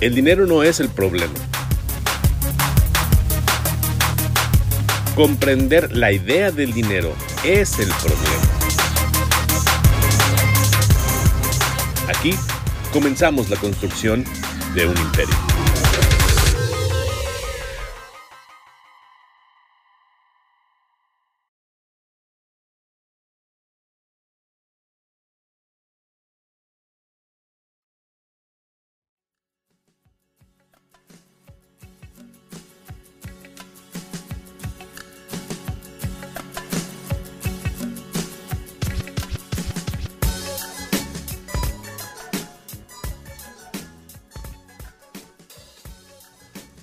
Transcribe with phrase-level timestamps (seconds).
[0.00, 1.34] El dinero no es el problema.
[5.16, 7.12] Comprender la idea del dinero
[7.42, 8.42] es el problema.
[12.08, 12.32] Aquí
[12.92, 14.24] comenzamos la construcción
[14.76, 15.47] de un imperio.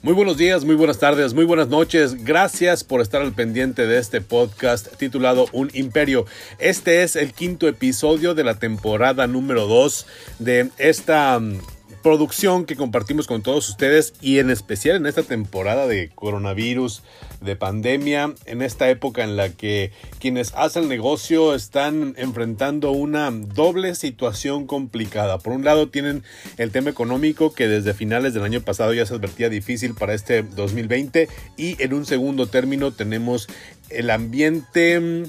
[0.05, 2.23] Muy buenos días, muy buenas tardes, muy buenas noches.
[2.23, 6.27] Gracias por estar al pendiente de este podcast titulado Un Imperio.
[6.59, 10.05] Este es el quinto episodio de la temporada número 2
[10.37, 11.57] de esta mm,
[12.05, 17.01] producción que compartimos con todos ustedes y en especial en esta temporada de coronavirus,
[17.41, 23.95] de pandemia, en esta época en la que quienes hacen negocio están enfrentando una doble
[23.95, 25.39] situación complicada.
[25.39, 26.21] Por un lado tienen
[26.57, 30.43] el tema económico que desde finales del año pasado ya se advertía difícil para este
[30.43, 33.47] 2020 y en un segundo término tenemos
[33.89, 35.25] el ambiente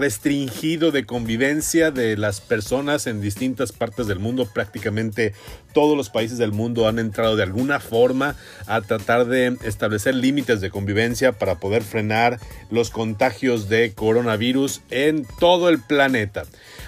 [0.00, 4.48] restringido de convivencia de las personas en distintas partes del mundo.
[4.52, 5.34] Prácticamente
[5.74, 8.34] todos los países del mundo han entrado de alguna forma
[8.66, 12.40] a tratar de establecer límites de convivencia para poder frenar
[12.70, 16.44] los contagios de coronavirus en todo el planeta.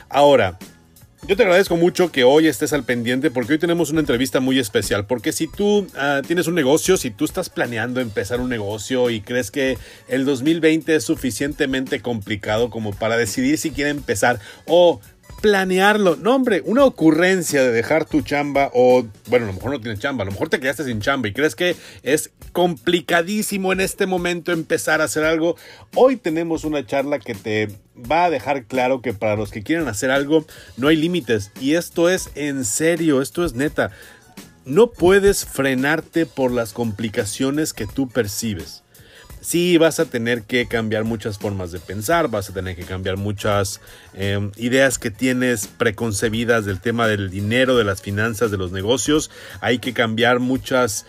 [0.09, 0.59] Ahora,
[1.29, 4.59] yo te agradezco mucho que hoy estés al pendiente porque hoy tenemos una entrevista muy
[4.59, 5.07] especial.
[5.07, 9.21] Porque si tú ah, tienes un negocio, si tú estás planeando empezar un negocio y
[9.21, 9.79] crees que
[10.09, 15.01] el 2020 es suficientemente complicado como para decidir si quiere empezar o
[15.43, 16.17] planearlo.
[16.17, 20.01] No, hombre, una ocurrencia de dejar tu chamba o, bueno, a lo mejor no tienes
[20.01, 24.07] chamba, a lo mejor te quedaste sin chamba y crees que es complicadísimo en este
[24.07, 25.57] momento empezar a hacer algo.
[25.95, 27.69] Hoy tenemos una charla que te
[28.11, 30.47] va a dejar claro que para los que quieren hacer algo
[30.79, 33.91] no hay límites y esto es en serio, esto es neta.
[34.65, 38.85] No puedes frenarte por las complicaciones que tú percibes
[39.43, 43.19] sí vas a tener que cambiar muchas formas de pensar, vas a tener que cambiar
[43.19, 43.81] muchas
[44.15, 49.31] em, ideas que tienes preconcebidas del tema del dinero, de las finanzas, de los negocios.
[49.61, 51.05] Hay que cambiar muchas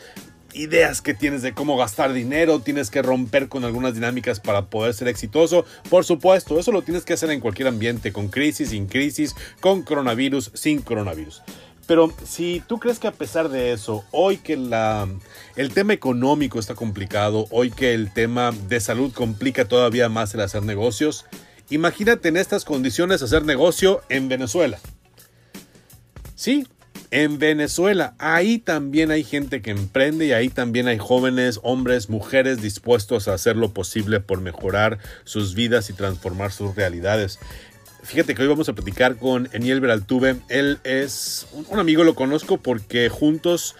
[0.53, 4.93] ideas que tienes de cómo gastar dinero, tienes que romper con algunas dinámicas para poder
[4.93, 5.65] ser exitoso.
[5.89, 9.83] Por supuesto, eso lo tienes que hacer en cualquier ambiente, con crisis, sin crisis, con
[9.83, 11.41] coronavirus, sin coronavirus.
[11.85, 15.07] Pero si tú crees que a pesar de eso, hoy que la,
[15.55, 20.41] el tema económico está complicado, hoy que el tema de salud complica todavía más el
[20.41, 21.25] hacer negocios,
[21.69, 24.79] imagínate en estas condiciones hacer negocio en Venezuela.
[26.35, 26.65] Sí,
[27.13, 28.15] en Venezuela.
[28.17, 33.35] Ahí también hay gente que emprende y ahí también hay jóvenes, hombres, mujeres dispuestos a
[33.35, 37.39] hacer lo posible por mejorar sus vidas y transformar sus realidades.
[38.03, 40.35] Fíjate que hoy vamos a platicar con Eniel Beraltuve.
[40.49, 43.75] Él es un, amigo, lo conozco porque juntos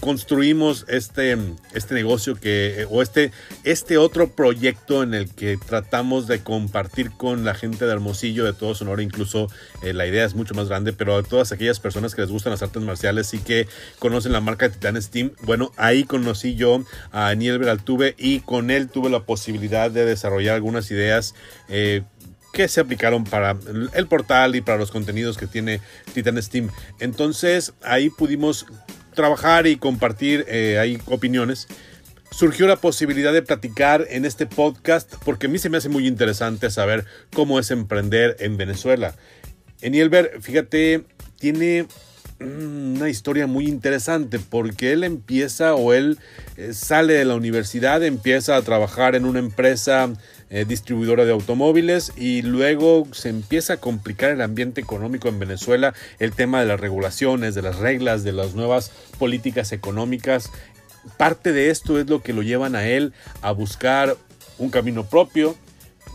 [0.00, 1.36] construimos este,
[1.72, 3.32] este negocio que, o este,
[3.64, 8.52] este otro proyecto en el que tratamos de compartir con la gente de Hermosillo, de
[8.52, 9.48] todo Sonora, incluso
[9.82, 12.52] eh, la idea es mucho más grande, pero a todas aquellas personas que les gustan
[12.52, 13.66] las artes marciales y que
[13.98, 18.70] conocen la marca de Titan Steam, bueno, ahí conocí yo a Eniel Beraltuve y con
[18.70, 21.34] él tuve la posibilidad de desarrollar algunas ideas
[21.68, 22.02] eh,
[22.58, 23.56] que se aplicaron para
[23.94, 25.80] el portal y para los contenidos que tiene
[26.12, 26.70] Titan Steam.
[26.98, 28.66] Entonces ahí pudimos
[29.14, 31.68] trabajar y compartir eh, ahí opiniones.
[32.32, 36.08] Surgió la posibilidad de platicar en este podcast porque a mí se me hace muy
[36.08, 39.14] interesante saber cómo es emprender en Venezuela.
[39.80, 41.04] Enielber, fíjate,
[41.38, 41.86] tiene
[42.40, 46.18] una historia muy interesante porque él empieza o él
[46.56, 50.12] eh, sale de la universidad, empieza a trabajar en una empresa
[50.50, 55.94] eh, distribuidora de automóviles y luego se empieza a complicar el ambiente económico en Venezuela,
[56.18, 60.50] el tema de las regulaciones, de las reglas, de las nuevas políticas económicas.
[61.16, 63.12] Parte de esto es lo que lo llevan a él
[63.42, 64.16] a buscar
[64.56, 65.54] un camino propio.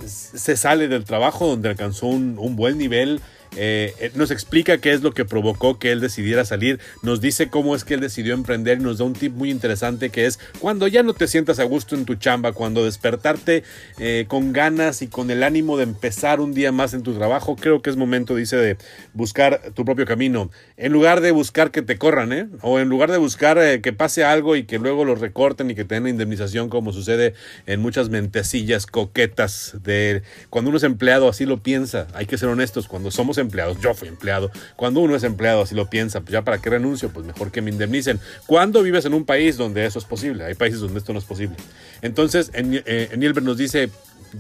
[0.06, 3.22] Se sale del trabajo donde alcanzó un, un buen nivel
[3.56, 7.50] eh, eh, nos explica qué es lo que provocó que él decidiera salir, nos dice
[7.50, 10.40] cómo es que él decidió emprender y nos da un tip muy interesante que es
[10.60, 13.64] cuando ya no te sientas a gusto en tu chamba, cuando despertarte
[14.00, 17.56] eh, con ganas y con el ánimo de empezar un día más en tu trabajo,
[17.56, 18.78] creo que es momento, dice, de
[19.14, 22.24] buscar tu propio camino, en lugar de buscar que te corran,
[22.62, 25.84] o en lugar de buscar que pase algo y que luego lo recorten y que
[25.84, 27.34] te den indemnización como sucede
[27.66, 32.50] en muchas mentecillas coquetas de cuando uno es empleado así lo piensa, hay que ser
[32.50, 33.43] honestos, cuando somos empleados,
[33.82, 37.10] yo fui empleado, cuando uno es empleado así lo piensa, pues ya para qué renuncio,
[37.10, 38.20] pues mejor que me indemnicen.
[38.46, 40.46] Cuando vives en un país donde eso es posible?
[40.46, 41.56] Hay países donde esto no es posible.
[42.02, 43.90] Entonces, en, eh, nos dice,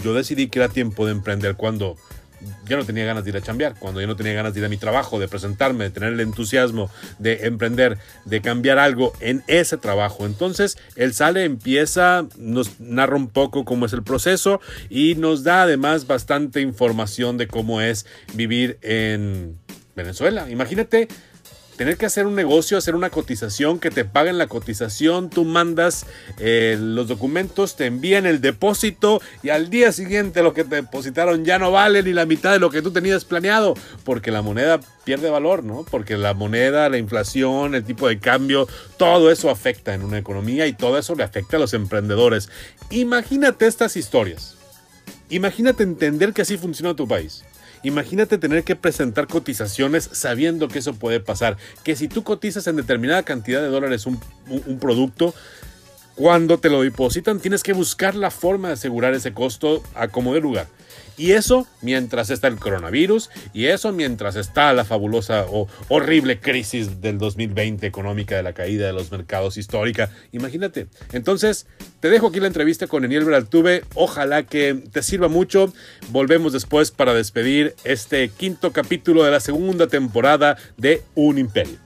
[0.04, 1.98] yo decidí que era tiempo de emprender cuando
[2.68, 4.66] ya no tenía ganas de ir a chambear, cuando ya no tenía ganas de ir
[4.66, 9.44] a mi trabajo, de presentarme, de tener el entusiasmo de emprender, de cambiar algo en
[9.48, 10.25] ese trabajo.
[10.25, 15.63] Entonces, él sale, empieza, nos narra un poco cómo es el proceso y nos da
[15.63, 19.57] además bastante información de cómo es vivir en
[19.95, 20.50] Venezuela.
[20.50, 21.07] Imagínate
[21.83, 26.06] tener que hacer un negocio, hacer una cotización, que te paguen la cotización, tú mandas
[26.39, 31.44] eh, los documentos, te envían el depósito y al día siguiente lo que te depositaron
[31.44, 33.74] ya no vale ni la mitad de lo que tú tenías planeado,
[34.06, 35.85] porque la moneda pierde valor, ¿no?
[35.91, 38.65] Porque la moneda, la inflación, el tipo de cambio,
[38.95, 42.47] todo eso afecta en una economía y todo eso le afecta a los emprendedores.
[42.91, 44.56] Imagínate estas historias.
[45.27, 47.44] Imagínate entender que así funciona tu país.
[47.83, 51.57] Imagínate tener que presentar cotizaciones sabiendo que eso puede pasar.
[51.83, 54.19] Que si tú cotizas en determinada cantidad de dólares un,
[54.80, 55.35] producto,
[56.15, 60.33] cuando te lo depositan tienes que buscar la forma de asegurar ese costo a como
[60.33, 60.68] de lugar.
[61.18, 67.01] Y eso mientras está el coronavirus y eso mientras está la fabulosa o horrible crisis
[67.01, 70.10] del 2020 económica de la caída de los mercados histórica.
[70.31, 70.88] Imagínate.
[71.12, 71.68] Entonces,
[72.00, 73.83] te dejo aquí la entrevista con Eniel Beraltuve.
[73.95, 75.74] Ojalá que te sirva mucho.
[76.10, 81.82] Volvemos después para despedir este quinto capítulo de la segunda temporada de Un Imperio.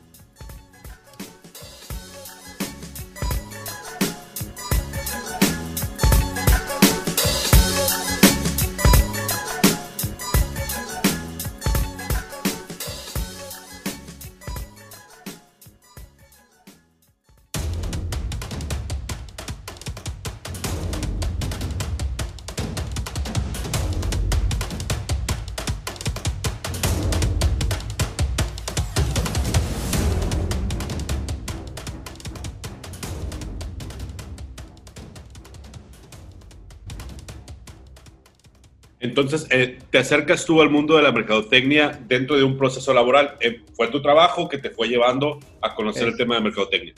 [39.18, 43.36] Entonces, eh, te acercas tú al mundo de la mercadotecnia dentro de un proceso laboral.
[43.40, 46.94] Eh, ¿Fue tu trabajo que te fue llevando a conocer el tema de mercadotecnia?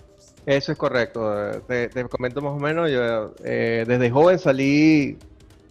[0.45, 1.61] Eso es correcto.
[1.65, 2.91] Te, comento más o menos.
[2.91, 5.17] Yo eh, desde joven salí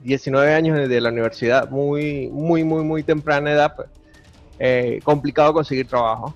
[0.04, 3.74] 19 años de la universidad, muy, muy, muy, muy temprana edad.
[3.76, 5.04] Pues.
[5.04, 6.34] complicado conseguir trabajo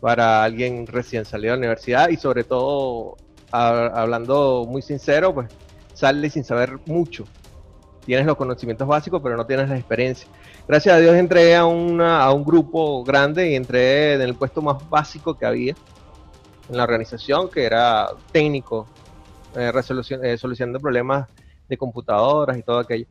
[0.00, 3.18] para alguien recién salido de la universidad y sobre todo,
[3.50, 5.50] hablando muy sincero, pues
[5.92, 7.26] sale sin saber mucho
[8.04, 10.28] tienes los conocimientos básicos, pero no tienes la experiencia.
[10.66, 14.62] Gracias a Dios entré a, una, a un grupo grande y entré en el puesto
[14.62, 15.74] más básico que había
[16.68, 18.86] en la organización, que era técnico,
[19.56, 21.28] eh, resolución, eh, solucionando problemas
[21.68, 23.06] de computadoras y todo aquello.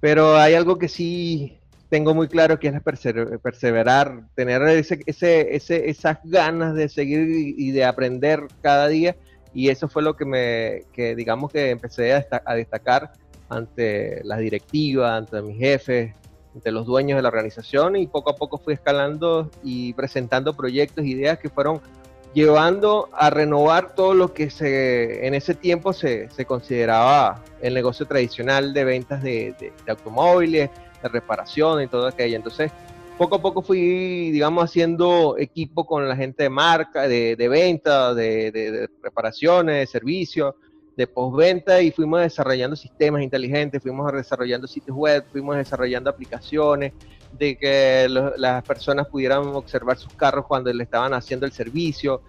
[0.00, 1.60] Pero hay algo que sí
[1.90, 2.74] tengo muy claro que es
[3.42, 9.16] perseverar, tener ese, ese, ese, esas ganas de seguir y de aprender cada día.
[9.52, 13.12] Y eso fue lo que me, que digamos que empecé a, destacar
[13.50, 16.14] ante las directivas, ante mis jefes,
[16.54, 21.04] ante los dueños de la organización y poco a poco fui escalando y presentando proyectos,
[21.04, 21.80] ideas que fueron
[22.32, 28.06] llevando a renovar todo lo que se, en ese tiempo se, se consideraba el negocio
[28.06, 30.70] tradicional de ventas de, de, automóviles,
[31.02, 32.36] de reparación y todo aquello.
[32.36, 32.70] Entonces,
[33.18, 38.14] poco a poco fui, digamos, haciendo equipo con la gente de marca, de, de venta,
[38.14, 40.54] de, de reparaciones, de servicios,
[41.00, 46.92] de postventa y fuimos desarrollando sistemas inteligentes, fuimos desarrollando sitios web, fuimos desarrollando aplicaciones
[47.32, 52.20] de que las personas pudieran observar sus carros cuando le estaban haciendo el servicio.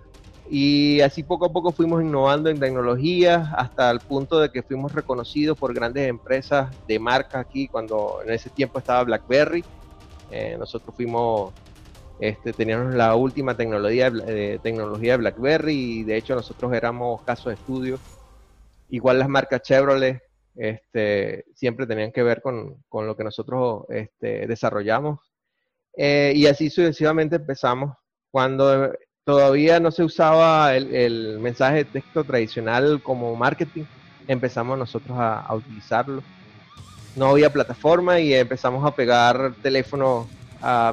[0.49, 4.93] Y así poco a poco fuimos innovando en tecnología hasta el punto de que fuimos
[4.93, 9.65] reconocidos por grandes empresas de marca aquí, cuando en ese tiempo estaba BlackBerry.
[10.29, 11.51] Eh, nosotros fuimos,
[12.21, 17.49] este, teníamos la última tecnología, eh, tecnología de BlackBerry y de hecho nosotros éramos caso
[17.49, 17.99] de estudio
[18.91, 20.21] Igual las marcas Chevrolet
[20.55, 25.19] este, siempre tenían que ver con, lo que nosotros este, desarrollamos.
[25.95, 27.95] Eh, y así sucesivamente empezamos.
[28.29, 28.91] Cuando
[29.23, 33.85] todavía no se usaba el, mensaje de texto tradicional como marketing,
[34.27, 36.21] empezamos nosotros a, utilizarlo.
[37.15, 40.27] No había plataforma y empezamos a pegar teléfonos,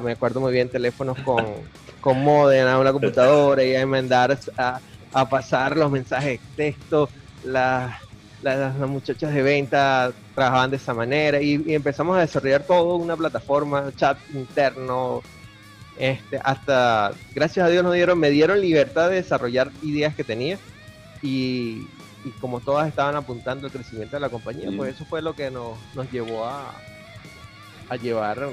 [0.03, 1.45] me acuerdo muy bien, teléfonos con,
[1.99, 4.79] con modem a una computadora y a mandar a,
[5.11, 7.09] a pasar los mensajes de texto
[7.43, 7.99] las,
[8.41, 13.91] las, muchachas de venta trabajaban de esa manera y, empezamos a desarrollar todo una plataforma,
[13.95, 15.21] chat interno,
[15.97, 20.57] este, hasta, gracias a Dios nos dieron, me dieron libertad de desarrollar ideas que tenía
[21.21, 21.85] y,
[22.41, 25.77] como todas estaban apuntando al crecimiento de la compañía, pues eso fue lo que nos,
[25.95, 26.73] nos llevó a,
[27.89, 28.49] a llevar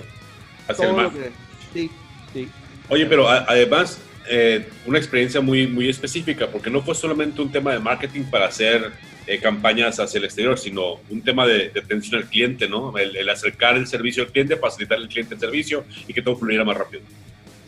[0.68, 1.32] hacia el,
[1.72, 1.90] Sí,
[2.32, 2.48] sí.
[2.88, 7.72] Oye, pero además, eh, una experiencia muy, muy específica, porque no fue solamente un tema
[7.72, 8.90] de marketing para hacer
[9.26, 12.96] eh, campañas hacia el exterior, sino un tema de, atención al cliente, ¿no?
[12.96, 16.64] El, acercar el servicio al cliente, facilitar al cliente el servicio y que todo fluyera
[16.64, 17.02] más rápido.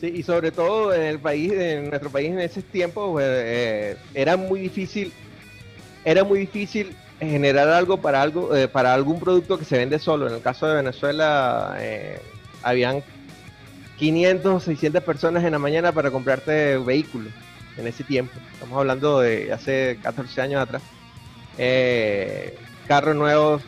[0.01, 3.97] Sí, y sobre todo en el país, en nuestro país en ese tiempo, pues, eh,
[4.15, 5.13] era muy difícil,
[6.05, 10.29] era muy difícil generar algo para algo, para algún producto que se vende solo.
[10.29, 11.77] En el caso de Venezuela,
[12.63, 13.03] habían
[13.99, 17.31] 500 600 personas en la mañana para comprarte vehículo
[17.77, 18.33] en ese tiempo.
[18.53, 20.83] Estamos hablando de hace 14 años atrás.
[21.59, 23.63] Eh, carros nuevos,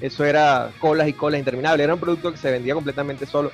[0.00, 1.84] eso era colas y colas interminables.
[1.84, 3.52] Era un producto que se vendía completamente solo.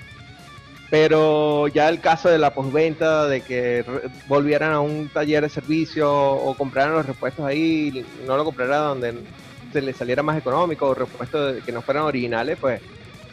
[0.90, 3.84] Pero ya el caso de la postventa, de que
[4.26, 9.14] volvieran a un taller de servicio o compraran los repuestos ahí, no lo compraran donde
[9.70, 12.80] se les saliera más económico o repuestos que no fueran originales, pues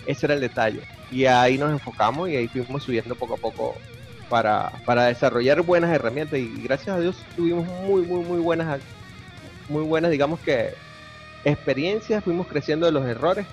[0.05, 0.81] ese era el detalle.
[1.11, 3.75] Y ahí nos enfocamos y ahí fuimos subiendo poco a poco
[4.29, 6.39] para, para desarrollar buenas herramientas.
[6.39, 8.81] Y gracias a Dios tuvimos muy, muy, muy buenas,
[9.69, 10.73] muy buenas, digamos que
[11.43, 13.45] experiencias, fuimos creciendo de los errores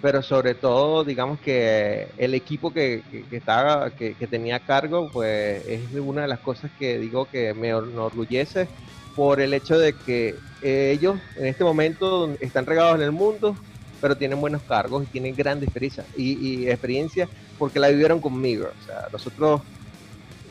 [0.00, 5.66] pero sobre todo digamos que el equipo que, que, estaba que, que, tenía cargo pues
[5.66, 8.68] es una de las cosas que digo que me enorgullece
[9.16, 13.56] por el hecho de que ellos en este momento están regados en el mundo
[14.00, 17.28] pero tienen buenos cargos y tienen gran experiencia y, experiencia
[17.58, 18.68] porque la vivieron conmigo.
[18.80, 19.62] O sea, nosotros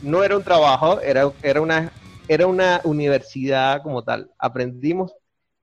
[0.01, 1.91] no era un trabajo, era, era, una,
[2.27, 4.29] era una universidad como tal.
[4.37, 5.13] Aprendimos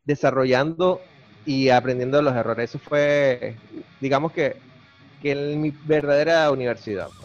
[0.05, 1.01] desarrollando
[1.47, 2.71] y aprendiendo de los errores.
[2.71, 3.57] Eso fue,
[4.01, 4.57] digamos que,
[5.23, 7.09] que mi verdadera universidad.
[7.21, 7.25] Pues.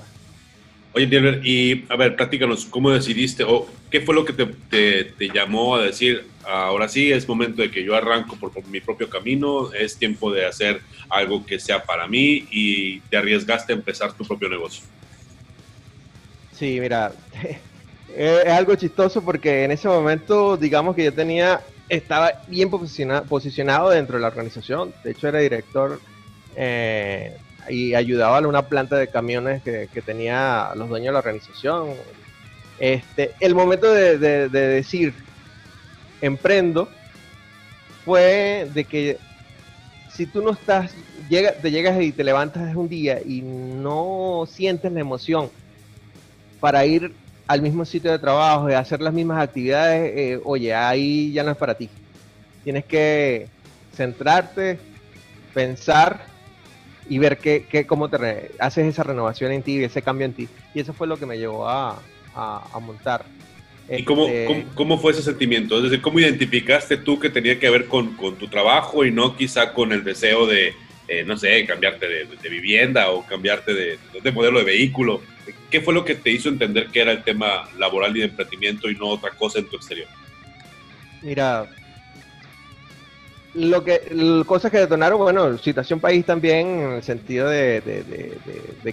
[0.94, 5.76] Oye, y a ver, platícanos, ¿cómo decidiste o qué fue lo que te, te, llamó
[5.76, 9.98] a decir, ahora sí, es momento de que yo arranco por, mi propio camino, es
[9.98, 14.50] tiempo de hacer algo que sea para mí y te arriesgaste a empezar tu propio
[14.50, 14.84] negocio?
[16.52, 17.12] Sí, mira,
[18.16, 24.18] es algo chistoso porque en ese momento, digamos que yo tenía, estaba bien posicionado, dentro
[24.18, 26.00] de la organización, de hecho era director.
[26.56, 27.38] Eh,
[27.70, 31.90] y ayudaba a una planta de camiones que, tenía los dueños de la organización.
[32.80, 34.18] Este, el momento de,
[34.50, 35.14] decir
[36.22, 36.90] emprendo
[38.06, 39.18] fue de que
[40.12, 40.92] si tú no estás,
[41.30, 45.50] llega, te llegas y te levantas un día y no sientes la emoción
[46.60, 47.14] para ir
[47.48, 51.52] al mismo sitio de trabajo y hacer las mismas actividades, eh, oye, ahí ya no
[51.52, 51.90] es para ti.
[52.64, 53.48] Tienes que
[53.96, 54.78] centrarte,
[55.54, 56.26] pensar
[57.10, 60.48] y ver qué, qué, cómo te haces esa renovación en ti, ese cambio en ti.
[60.74, 61.98] Y eso fue lo que me llevó a,
[62.36, 63.26] a, montar.
[63.92, 65.78] ¿Y cómo, este, cómo, fue ese sentimiento?
[65.78, 69.36] Es decir, ¿cómo identificaste tú que tenía que ver con, con tu trabajo y no
[69.36, 70.74] quizá con el deseo de,
[71.08, 75.22] eh, no sé, cambiarte de, de, vivienda o cambiarte de, de, modelo de vehículo?
[75.72, 78.90] ¿Qué fue lo que te hizo entender que era el tema laboral y de emprendimiento
[78.90, 80.08] y no otra cosa en tu exterior?
[81.24, 81.68] Mira,
[83.56, 84.02] lo que
[84.46, 87.82] cosas que detonaron, bueno, situación país también en el sentido de,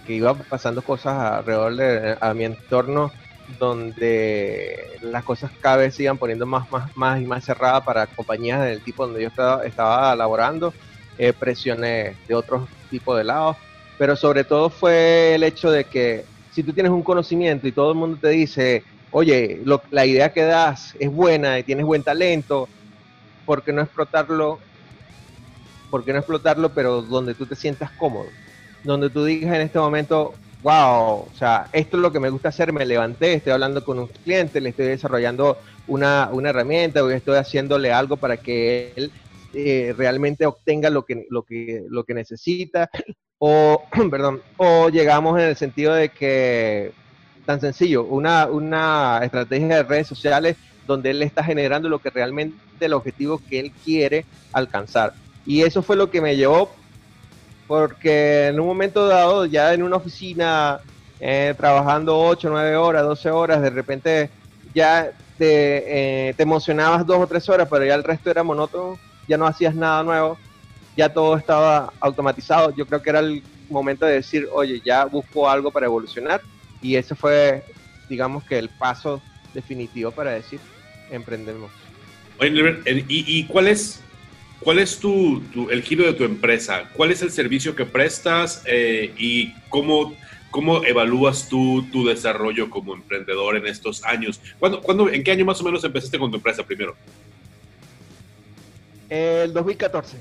[0.07, 3.12] que iba pasando cosas alrededor de a mi entorno
[3.59, 8.62] donde las cosas cada vez sigan poniendo más, más, más y más cerradas para compañías
[8.62, 10.75] del tipo donde yo estaba, estaba laborando,
[11.19, 13.57] eh, presiones de otros tipos de lados,
[13.99, 17.93] pero sobre todo fue el hecho de que si tú tienes un conocimiento y todo
[17.93, 22.69] el mundo te dice, oye, la idea que das es buena y tienes buen talento,
[23.45, 24.59] ¿por qué no explotarlo?
[25.91, 28.26] ¿Por qué no explotarlo, pero donde tú te sientas cómodo?
[28.83, 32.49] Donde tú digas en este momento, wow, o sea, esto es lo que me gusta
[32.49, 37.37] hacer, me levanté, estoy hablando con un cliente, le estoy desarrollando una, herramienta o estoy
[37.37, 39.13] haciéndole algo para que él
[39.55, 42.91] eh, realmente obtenga lo que, lo que, lo que necesita.
[43.39, 46.93] O, perdón, o llegamos en el sentido de que,
[47.45, 52.57] tan sencillo, una, una estrategia de redes sociales donde él está generando lo que realmente
[52.81, 55.15] el objetivo que él quiere alcanzar.
[55.45, 56.75] Y eso fue lo que me llevó,
[57.66, 60.80] porque en un momento dado, ya en una oficina,
[61.20, 64.30] eh, trabajando 8, 9 horas, 12 horas, de repente
[64.75, 68.99] ya te, eh, te emocionabas dos o tres horas, pero ya el resto era monótono,
[69.28, 70.38] ya no hacías nada nuevo,
[70.96, 72.75] ya todo estaba automatizado.
[72.75, 76.40] Yo creo que era el momento de decir, oye, ya busco algo para evolucionar.
[76.80, 77.64] Y ese fue,
[78.08, 79.20] digamos que el paso
[79.54, 80.61] definitivo para decir,
[81.11, 81.70] emprendemos.
[82.38, 84.00] Oye, ¿y, cuál es,
[84.61, 86.91] cuál es tu, el giro de tu empresa?
[86.95, 90.15] ¿Cuál es el servicio que prestas eh, y cómo,
[90.51, 94.41] cómo evalúas tú tu desarrollo como emprendedor en estos años?
[94.59, 96.97] ¿Cuándo, cuándo, ¿En qué año más o menos empezaste con tu empresa primero?
[99.09, 100.17] El 2014.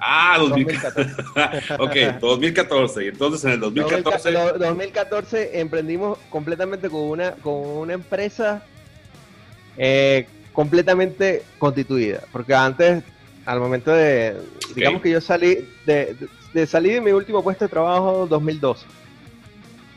[0.00, 1.74] Ah, 2014.
[1.78, 3.04] ok, 2014.
[3.04, 4.30] Y entonces en el 2014...
[4.58, 8.62] 2014 emprendimos completamente con una, con una empresa
[9.76, 12.22] eh, completamente constituida.
[12.32, 13.02] Porque antes,
[13.48, 14.36] al momento de...
[14.74, 16.16] Digamos que yo salí de,
[16.52, 18.86] de, salir de mi último puesto de trabajo 2012.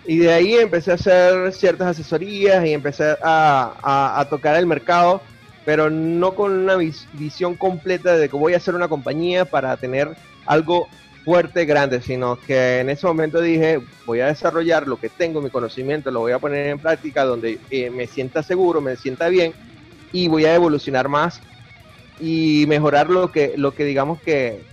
[0.06, 5.22] Y de ahí empecé a hacer ciertas asesorías y empecé a, a tocar el mercado
[5.66, 10.10] pero no con una visión completa de que voy a hacer una compañía para tener
[10.46, 10.88] algo
[11.24, 15.52] fuerte, grande, sino que en ese momento dije, voy a desarrollar lo que tengo, mi
[15.52, 19.54] conocimiento, lo voy a poner en práctica donde eh, me sienta seguro, me sienta bien
[20.12, 21.42] y voy a evolucionar más
[22.22, 24.64] y mejorar lo que, lo que digamos que,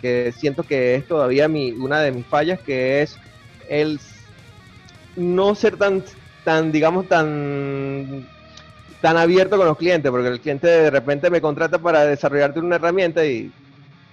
[0.00, 3.16] que siento que es todavía mi, una de mis fallas, que es
[3.68, 3.98] el
[5.16, 6.04] no ser tan,
[6.44, 8.26] tan digamos, tan
[9.00, 12.76] tan abierto con los clientes, porque el cliente de repente me contrata para desarrollarte una
[12.76, 13.52] herramienta y,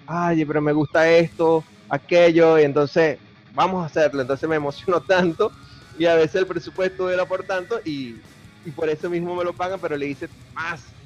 [0.07, 3.19] ay, pero me gusta esto, aquello, y entonces
[3.53, 4.21] vamos a hacerlo.
[4.21, 5.51] Entonces me emociono tanto
[5.97, 8.15] y a veces el presupuesto era por tanto y,
[8.65, 10.98] y por eso mismo me lo pagan, pero le hice más.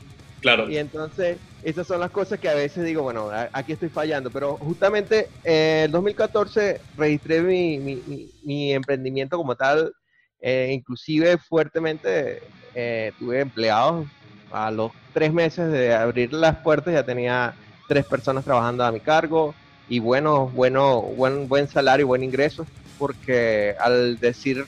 [0.69, 4.57] Y entonces esas son las cosas que a veces digo, bueno, aquí estoy fallando, pero
[4.57, 9.93] justamente en 2014 registré mi, mi, mi, emprendimiento como tal,
[10.41, 12.41] eh, inclusive fuertemente
[12.75, 14.05] eh, tuve empleados.
[14.51, 17.55] A los tres meses de abrir las puertas ya tenía
[17.87, 19.55] tres personas trabajando a mi cargo
[19.89, 22.65] y bueno, bueno, buen, buen salario, buen ingreso,
[22.99, 24.65] porque al decir,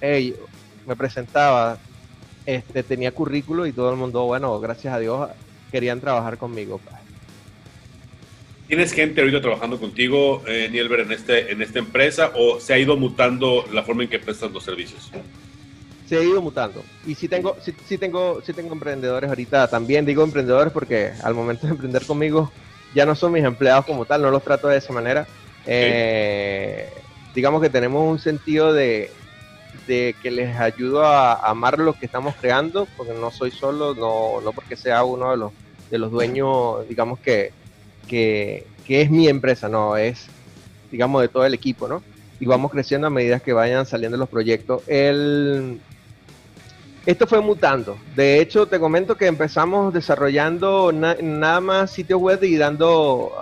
[0.00, 0.36] hey,
[0.86, 1.78] me presentaba,
[2.46, 5.28] este, tenía currículo y todo el mundo, bueno, gracias a Dios,
[5.70, 6.80] querían trabajar conmigo.
[8.68, 12.78] ¿Tienes gente ahorita trabajando contigo, eh, Nielber, en, este, en esta empresa o se ha
[12.78, 15.10] ido mutando la forma en que prestas los servicios?
[16.12, 16.84] se ha ido mutando.
[17.06, 19.68] Y sí tengo, sí, sí, tengo, sí tengo emprendedores ahorita.
[19.68, 22.52] También digo emprendedores porque al momento de emprender conmigo
[22.94, 25.26] ya no son mis empleados como tal, no los trato de esa manera.
[25.64, 26.86] Eh,
[27.34, 29.10] digamos que tenemos un sentido de,
[29.86, 34.40] de que les ayudo a, amar lo que estamos creando, porque no soy solo, no,
[34.40, 35.52] no porque sea uno de los,
[35.90, 37.52] de los dueños, digamos que,
[38.08, 40.26] que, que es mi empresa, no, es
[40.90, 42.02] digamos de todo el equipo, ¿no?
[42.38, 44.82] Y vamos creciendo a medida que vayan saliendo los proyectos.
[44.86, 45.80] El,
[47.06, 47.96] esto fue mutando.
[48.14, 53.32] De hecho, te comento que empezamos desarrollando nada más sitios web y dando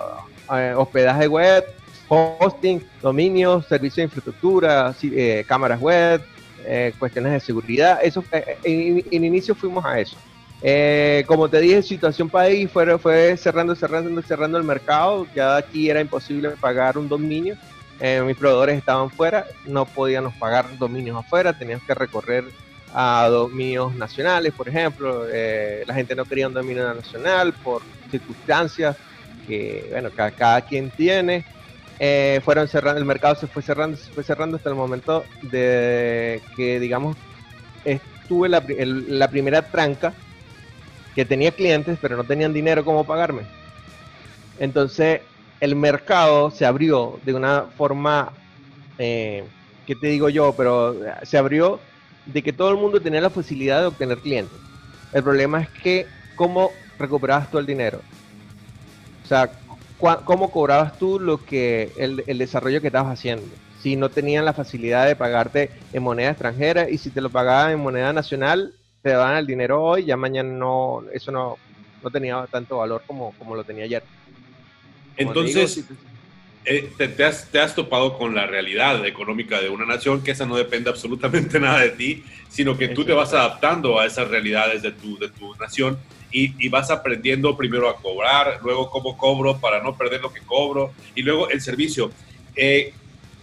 [0.49, 1.63] uh, eh, hospedaje web,
[2.11, 6.21] hosting, dominios, servicios de infraestructura, eh, cámaras web,
[6.65, 7.99] eh, cuestiones de seguridad.
[8.03, 8.23] Eso,
[8.63, 10.17] en, inicio fuimos a eso.
[11.25, 15.25] como te dije, situación país fue, fue cerrando, cerrando, cerrando el mercado.
[15.33, 17.55] Ya aquí era imposible pagar un dominio.
[18.25, 22.45] mis proveedores estaban fuera, no podíamos pagar dominios afuera, teníamos que recorrer
[22.93, 25.25] a dominios nacionales, por ejemplo.
[25.31, 28.97] Eh, la gente no quería un dominio nacional por circunstancias
[29.47, 31.45] que, bueno, cada, quien tiene.
[32.03, 36.41] Eh, fueron cerrando, el mercado se fue cerrando, se fue cerrando hasta el momento de
[36.55, 37.15] que, digamos,
[37.85, 40.11] estuve la, la primera tranca
[41.13, 43.43] que tenía clientes, pero no tenían dinero como pagarme.
[44.59, 45.21] Entonces,
[45.59, 48.31] el mercado se abrió de una forma,
[48.97, 49.43] eh,
[49.85, 50.55] ¿qué te digo yo?
[50.57, 51.79] Pero se abrió
[52.25, 54.57] de que todo el mundo tenía la facilidad de obtener clientes.
[55.13, 58.01] El problema es que cómo recuperabas tú el dinero.
[59.23, 59.51] O sea,
[60.25, 63.45] cómo cobrabas tú lo que el, el, desarrollo que estabas haciendo.
[63.81, 67.71] Si no tenían la facilidad de pagarte en moneda extranjera y si te lo pagaban
[67.71, 71.57] en moneda nacional, te daban el dinero hoy, ya mañana no, eso no,
[72.03, 74.03] no tenía tanto valor como, como lo tenía ayer.
[75.17, 75.85] Entonces,
[76.65, 80.89] eh, te, has, topado con la realidad económica de una nación, que esa no depende
[80.89, 85.17] absolutamente nada de ti, sino que tú te vas adaptando a esas realidades de tu,
[85.17, 85.97] de tu nación
[86.31, 90.93] y, vas aprendiendo primero a cobrar, luego cómo cobro para no perder lo que cobro
[91.15, 92.11] y luego el servicio.
[92.55, 92.93] Eh,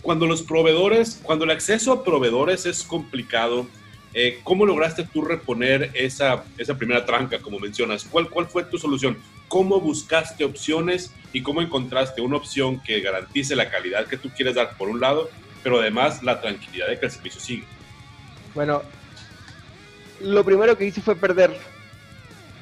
[0.03, 3.67] cuando los proveedores, cuando el acceso a proveedores es complicado,
[4.15, 8.05] eh, ¿cómo lograste tú reponer esa, esa primera tranca, como mencionas?
[8.05, 9.19] ¿Cuál, ¿Cuál fue tu solución?
[9.49, 14.55] ¿Cómo buscaste opciones y cómo encontraste una opción que garantice la calidad que tú quieres
[14.55, 15.29] dar por un lado,
[15.63, 17.65] pero además la tranquilidad de que el servicio sigue?
[18.55, 18.83] Bueno,
[20.21, 21.78] lo primero que hice fue perder.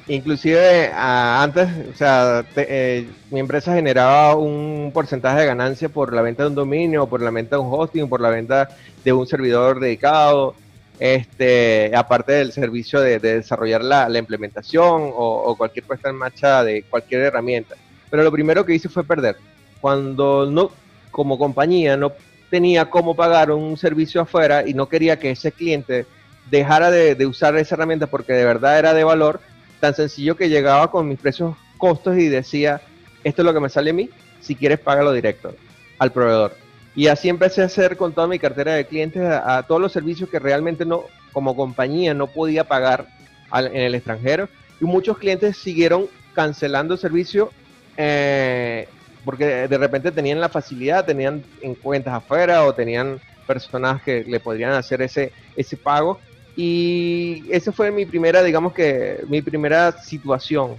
[0.09, 6.43] Inclusive antes, o sea, eh, mi empresa generaba un porcentaje de ganancia por la venta
[6.43, 8.69] de un dominio, por la venta de un hosting, por la venta
[9.03, 10.55] de un servidor dedicado
[10.99, 17.21] este, aparte del servicio de, desarrollar la, implementación o, cualquier puesta en marcha de cualquier
[17.21, 17.75] herramienta.
[18.09, 19.37] Pero lo primero que hice fue perder.
[19.81, 20.71] Cuando no,
[21.11, 22.13] como compañía, no
[22.49, 26.05] tenía cómo pagar un servicio afuera y no quería que ese cliente
[26.49, 29.41] dejara de, usar esa herramienta porque de verdad era de valor,
[29.79, 32.81] tan sencillo que llegaba con mis precios costos y decía,
[33.23, 34.09] esto es lo que me sale a mí,
[34.39, 35.53] Si quieres, págalo directo
[35.99, 36.55] al proveedor.
[36.95, 40.29] Y así empecé a hacer con toda mi cartera de clientes a, todos los servicios
[40.29, 43.07] que realmente no, como compañía, no podía pagar
[43.53, 44.49] en el extranjero.
[44.81, 47.51] Y muchos clientes siguieron cancelando el servicio
[47.97, 48.87] eh,
[49.25, 54.39] porque de repente tenían la facilidad, tenían en cuentas afuera o tenían personas que le
[54.39, 56.19] podrían hacer ese, ese pago.
[56.57, 60.75] Y esa fue mi primera, digamos que, mi primera situación.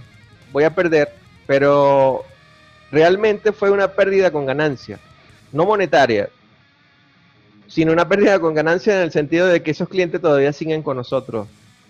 [0.51, 1.07] Voy a perder,
[1.47, 2.25] pero
[2.91, 4.99] realmente fue una pérdida con ganancia,
[5.53, 6.27] no monetaria,
[7.67, 10.97] sino una pérdida con ganancia en el sentido de que esos clientes todavía siguen con
[10.97, 11.47] nosotros.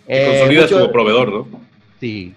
[0.08, 1.48] Y eh, como proveedor, ¿no?
[2.00, 2.36] Sí.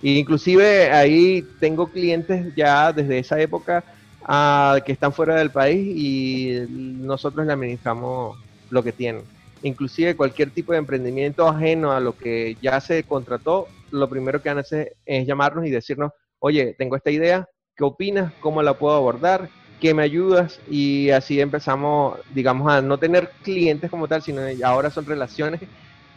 [0.00, 3.82] inclusive ahí tengo clientes ya desde esa época
[4.22, 8.38] ah, que están fuera del país y nosotros le administramos
[8.70, 13.66] lo que tienen inclusive cualquier tipo de emprendimiento ajeno a lo que ya se contrató,
[13.90, 17.82] lo primero que van a hacer es llamarnos y decirnos, oye, tengo esta idea, ¿qué
[17.84, 18.32] opinas?
[18.40, 19.48] ¿Cómo la puedo abordar?
[19.80, 20.60] ¿Qué me ayudas?
[20.70, 25.62] Y así empezamos, digamos, a no tener clientes como tal, sino ahora son relaciones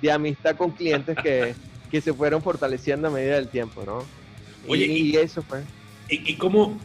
[0.01, 4.03] de amistad con clientes que, se fueron fortaleciendo a medida del tiempo, ¿no?
[4.67, 5.63] Oye, y, eso fue.
[6.09, 6.77] ¿Y, cómo,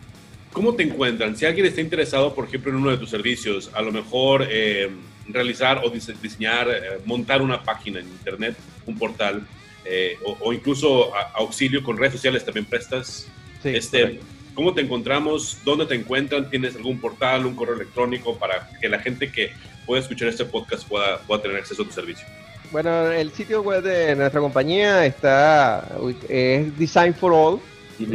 [0.53, 1.37] cómo te encuentran?
[1.37, 4.47] Si alguien está interesado, por ejemplo, en uno de tus servicios, a lo mejor...
[4.49, 4.89] Eh,
[5.33, 9.47] realizar o diseñar, eh, montar una página en internet, un portal,
[9.85, 13.27] eh, o, incluso auxilio con redes sociales también prestas.
[13.65, 14.21] este,
[14.55, 15.59] ¿Cómo te encontramos?
[15.65, 16.51] ¿Dónde te encuentran?
[16.51, 19.51] ¿Tienes algún portal, un correo electrónico para que la gente que
[19.87, 22.27] pueda escuchar este podcast pueda, pueda tener acceso a tu servicio?
[22.71, 25.89] Bueno, el sitio web de nuestra compañía está,
[26.29, 27.61] es Design for All,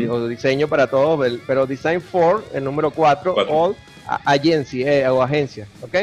[0.10, 3.76] o diseño para todos, pero Design for, el número 4, All,
[4.26, 5.96] agency eh, o agencia, ¿ok?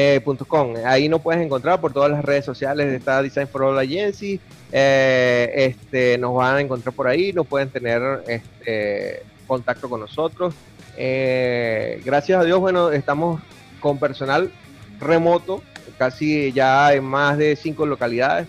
[0.00, 0.74] Eh, .com.
[0.86, 2.92] Ahí nos puedes encontrar por todas las redes sociales.
[2.92, 4.38] Está Design for All Agency.
[4.70, 7.32] Eh, este, nos van a encontrar por ahí.
[7.32, 10.54] Nos pueden tener este, contacto con nosotros.
[10.96, 13.42] Eh, gracias a Dios, bueno, estamos
[13.80, 14.52] con personal
[15.00, 15.64] remoto,
[15.98, 18.46] casi ya en más de cinco localidades.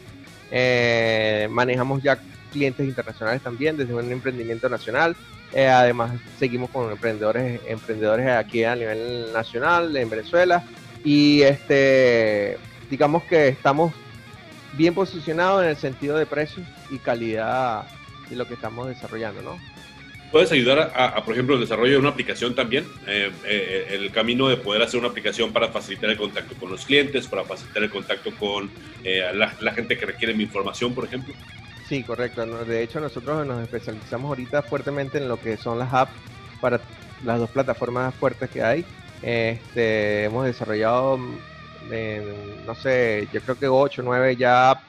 [1.49, 2.19] manejamos ya
[2.51, 5.15] clientes internacionales también desde un emprendimiento nacional.
[5.55, 10.63] además, seguimos con emprendedores, emprendedores aquí a nivel nacional en Venezuela
[11.03, 12.57] y este,
[12.89, 13.93] digamos que estamos
[14.73, 17.87] bien posicionados en el sentido de precio y calidad
[18.29, 19.57] de lo que estamos desarrollando, ¿no?
[20.31, 22.85] ¿Puedes ayudar a, por ejemplo, el desarrollo de una aplicación también?
[23.07, 26.85] Eh, eh, el camino de poder hacer una aplicación para facilitar el contacto con los
[26.85, 28.69] clientes, para facilitar el contacto con
[29.03, 31.33] eh, la, gente que requiere mi información, por ejemplo.
[31.87, 32.45] Sí, correcto.
[32.45, 36.13] De hecho, nosotros nos especializamos ahorita fuertemente en lo que son las apps
[36.61, 36.79] para
[37.25, 38.85] las dos plataformas fuertes que hay,
[39.21, 44.81] este, hemos desarrollado, mm, no sé, yo creo que 8 o 9 ya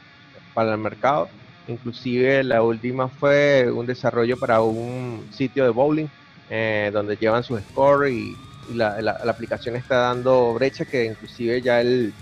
[0.55, 1.29] para el mercado.
[1.69, 6.09] Inclusive la última fue un desarrollo para un sitio de bowling
[6.49, 8.37] eh, donde llevan sus scores y,
[8.75, 12.13] la, aplicación está dando brecha que inclusive ya el,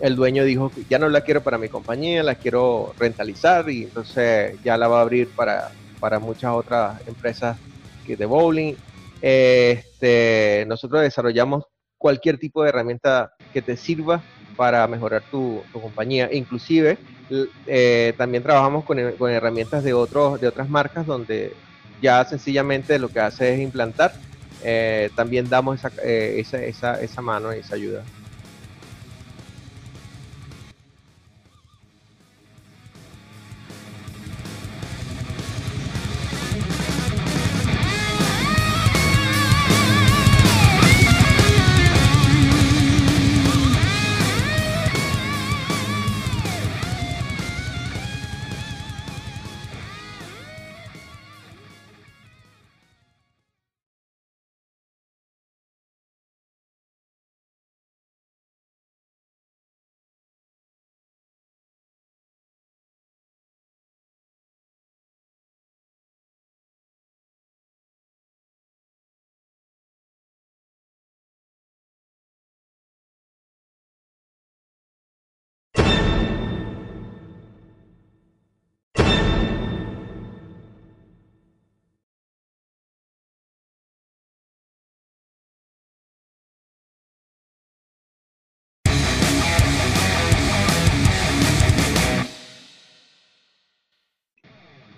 [0.00, 3.84] el dueño dijo que ya no la quiero para mi compañía, la quiero rentalizar y
[3.84, 7.58] entonces ya la va a abrir para, para muchas otras empresas
[8.06, 8.74] de bowling
[9.22, 11.64] este, nosotros desarrollamos
[11.96, 14.20] cualquier tipo de herramienta que te sirva
[14.56, 16.28] para mejorar tu, compañía.
[16.32, 16.98] Inclusive
[17.66, 21.54] eh, también trabajamos con, herramientas de, otros, de otras marcas donde
[22.02, 24.12] ya sencillamente lo que hace es implantar.
[24.64, 28.04] Eh, también damos esa, eh, esa, esa, esa mano, esa ayuda.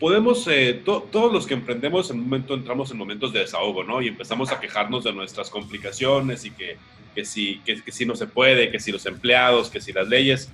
[0.05, 4.03] Podemos, eh, todos los que emprendemos en un momento entramos en momentos de desahogo, ¿no?
[4.03, 6.77] Y empezamos a quejarnos de nuestras complicaciones y que,
[7.15, 10.51] que, si, que, si no se puede, que si los empleados, que si las leyes.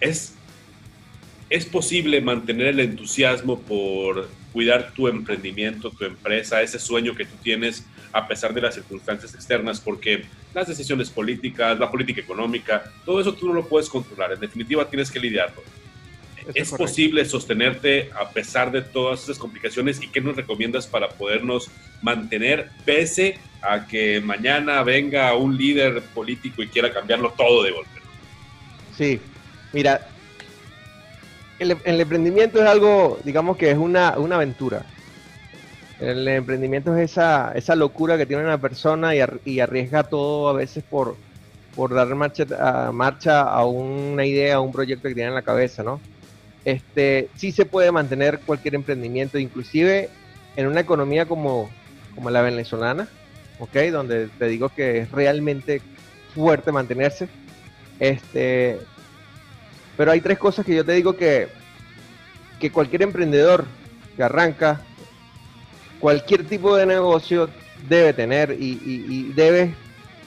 [0.00, 0.34] Es,
[1.50, 7.36] es posible mantener el entusiasmo por cuidar tu emprendimiento, tu empresa, ese sueño que tú
[7.44, 13.20] tienes, a pesar de las circunstancias externas, porque las decisiones políticas, la política económica, todo
[13.20, 14.32] eso tú no lo puedes controlar.
[14.32, 15.62] En definitiva, tienes que lidiarlo.
[16.54, 21.70] ¿Es posible sostenerte a pesar de todas esas complicaciones y qué nos recomiendas para podernos
[22.02, 27.90] mantener pese a que mañana venga un líder político y quiera cambiarlo todo de golpe?
[28.96, 29.20] Sí,
[29.72, 30.06] mira,
[31.58, 34.84] el, emprendimiento es algo, digamos que es una, aventura.
[35.98, 40.84] El emprendimiento es esa, esa locura que tiene una persona y, arriesga todo a veces
[40.84, 41.16] por,
[41.74, 45.42] por dar marcha a, marcha a una idea, a un proyecto que tiene en la
[45.42, 46.00] cabeza, ¿no?
[46.66, 50.10] Este, sí se puede mantener cualquier emprendimiento, inclusive
[50.56, 51.70] en una economía como,
[52.28, 53.06] la venezolana,
[53.60, 53.76] ¿ok?
[53.92, 55.80] Donde te digo que es realmente
[56.34, 57.28] fuerte mantenerse.
[58.00, 58.80] Este,
[59.96, 61.46] pero hay tres cosas que yo te digo que,
[62.72, 63.64] cualquier emprendedor
[64.16, 64.80] que arranca
[66.00, 67.48] cualquier tipo de negocio
[67.88, 69.72] debe tener y, debe,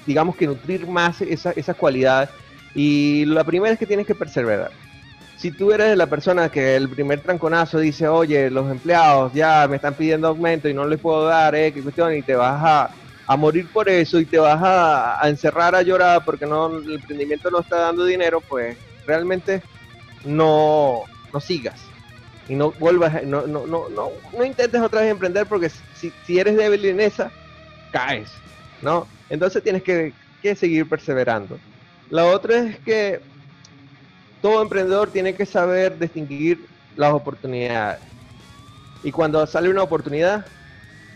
[0.06, 2.30] digamos que nutrir más esas cualidades.
[2.74, 4.72] Y la primera es que tienes que perseverar.
[5.40, 9.78] Si tú eres la persona que el primer tranconazo dice, oye, los empleados ya me
[9.78, 12.94] están pidiendo aumento y no les puedo dar, eh, qué cuestión, y te vas a,
[13.26, 16.96] a morir por eso y te vas a, a, encerrar a llorar porque no el
[16.96, 19.64] emprendimiento no está dando dinero, pues realmente
[20.26, 21.80] no, no sigas
[22.50, 26.38] y no vuelvas, no, no, no, no, no intentes otra vez emprender porque si, si
[26.38, 27.32] eres débil en esa,
[27.94, 28.30] caes,
[28.82, 29.08] ¿no?
[29.30, 31.58] Entonces tienes que, que seguir perseverando.
[32.10, 33.29] La otra es que
[34.42, 38.00] todo emprendedor tiene que saber distinguir las oportunidades.
[39.04, 40.46] Y cuando sale una oportunidad,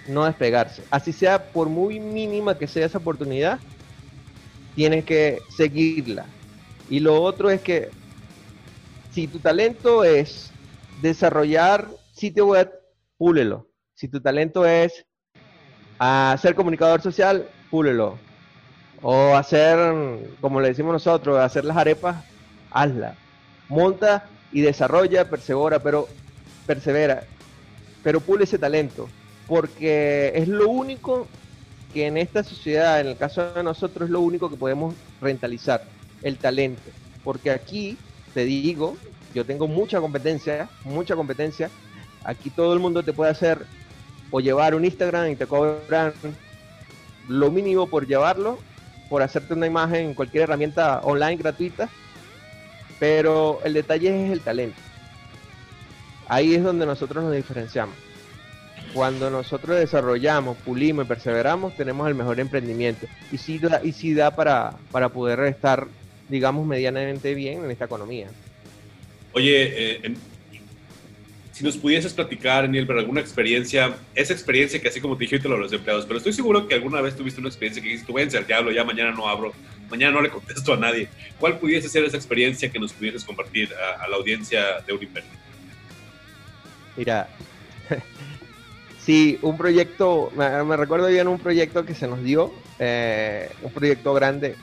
[0.07, 0.83] no despegarse.
[0.89, 3.59] Así sea por muy mínima que sea esa oportunidad,
[4.75, 6.25] tienes que seguirla.
[6.89, 7.89] Y lo otro es que
[9.11, 10.51] si tu talento es
[11.01, 12.71] desarrollar sitio web,
[13.17, 13.67] púlelo.
[13.93, 15.05] Si tu talento es
[15.99, 18.17] hacer comunicador social, púlelo.
[19.01, 19.77] O hacer,
[20.41, 22.23] como le decimos nosotros, hacer las arepas,
[22.73, 23.15] hazla.
[23.69, 26.07] Monta y desarrolla, persevera, pero
[26.65, 27.23] persevera.
[28.03, 29.07] Pero pule ese talento.
[29.47, 31.27] Porque es lo único
[31.93, 35.83] que en esta sociedad, en el caso de nosotros, es lo único que podemos rentalizar,
[36.21, 36.89] el talento.
[37.23, 37.97] Porque aquí
[38.33, 38.97] te digo,
[39.33, 41.69] yo tengo mucha competencia, mucha competencia.
[42.23, 43.65] Aquí todo el mundo te puede hacer
[44.31, 46.13] o llevar un Instagram y te cobran
[47.27, 48.57] lo mínimo por llevarlo,
[49.09, 51.89] por hacerte una imagen en cualquier herramienta online gratuita.
[53.03, 54.79] Pero el detalle es el talento.
[56.29, 57.93] Ahí es donde nosotros nos diferenciamos.
[58.93, 63.05] Cuando nosotros desarrollamos, pulimos y perseveramos, tenemos el mejor emprendimiento.
[63.29, 65.85] Y sí da, y sí da para, para poder estar
[66.29, 68.27] digamos, medianamente bien en esta economía.
[69.33, 70.13] Oye, eh,
[71.51, 75.39] si nos pudieses platicar, Daniel, pero alguna experiencia, esa experiencia que así como te dije
[75.39, 78.17] lo los empleados, pero estoy seguro que alguna vez tuviste una experiencia que dijiste, tú
[78.17, 79.51] al diablo, ya mañana no abro,
[79.93, 81.07] mañana no le contesto a nadie.
[81.39, 83.69] ¿Cuál pudiese ser esa experiencia que nos pudieses compartir
[84.01, 85.29] a, la audiencia de un imperio?
[86.97, 87.29] Mira,
[89.05, 94.15] sí, un proyecto, me, recuerdo bien un proyecto que se nos dio, eh, un proyecto
[94.15, 94.55] grande,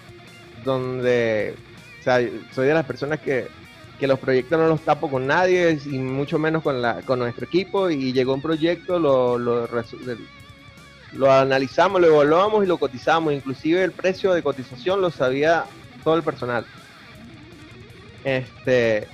[0.64, 1.54] donde,
[2.00, 2.18] o sea,
[2.52, 3.46] soy de las personas que,
[4.00, 7.46] que los proyectos no los tapo con nadie y mucho menos con, la, con nuestro
[7.46, 9.68] equipo y llegó un proyecto, lo, lo,
[11.12, 15.64] lo analizamos, lo evaluamos y lo cotizamos, inclusive el precio de cotización lo sabía
[16.04, 16.64] todo el personal.
[18.24, 19.08] Este,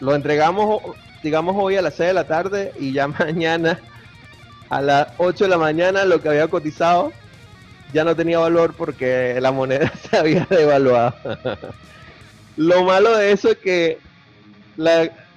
[0.00, 0.82] lo entregamos,
[1.22, 3.80] digamos, hoy a las 6 de la tarde y ya mañana
[4.68, 7.12] a las 8 de la mañana lo que había cotizado
[7.92, 11.14] ya no tenía valor porque la moneda se había devaluado.
[12.56, 13.98] Lo malo de eso es que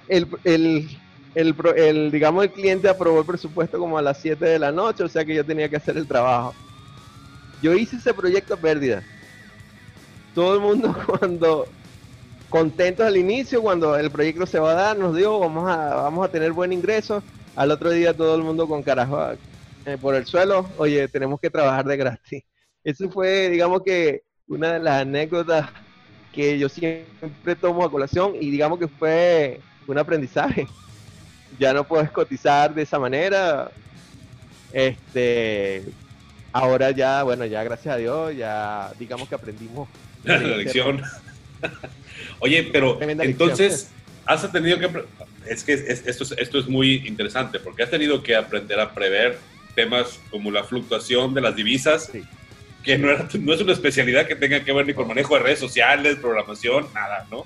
[0.08, 0.99] el,
[1.34, 5.24] digamos, el cliente aprobó el presupuesto como a las 7 de la noche, o sea
[5.24, 6.54] que yo tenía que hacer el trabajo.
[7.62, 9.02] Yo hice ese proyecto a pérdida.
[10.34, 11.66] Todo el mundo cuando
[12.48, 16.26] contentos al inicio, cuando el proyecto se va a dar, nos dijo vamos a, vamos
[16.26, 17.22] a tener buen ingreso.
[17.56, 19.32] Al otro día todo el mundo con carajo
[19.86, 22.42] eh, por el suelo, oye, tenemos que trabajar de gratis.
[22.84, 25.68] Eso fue, digamos que, una de las anécdotas
[26.32, 30.66] que yo siempre tomo a colación y digamos que fue un aprendizaje.
[31.58, 33.70] Ya no puedes cotizar de esa manera.
[34.72, 35.84] Este,
[36.52, 39.88] ahora ya, bueno, ya gracias a Dios, ya digamos que aprendimos
[40.24, 41.02] la lección.
[42.40, 43.90] Oye, pero entonces
[44.26, 45.04] has tenido que
[45.46, 49.38] es que esto, esto es muy interesante porque has tenido que aprender a prever
[49.74, 52.10] temas como la fluctuación de las divisas,
[52.84, 53.08] que no,
[53.40, 56.86] no, es una especialidad que tenga que ver ni con manejo de redes sociales, programación,
[56.94, 57.44] nada, ¿no?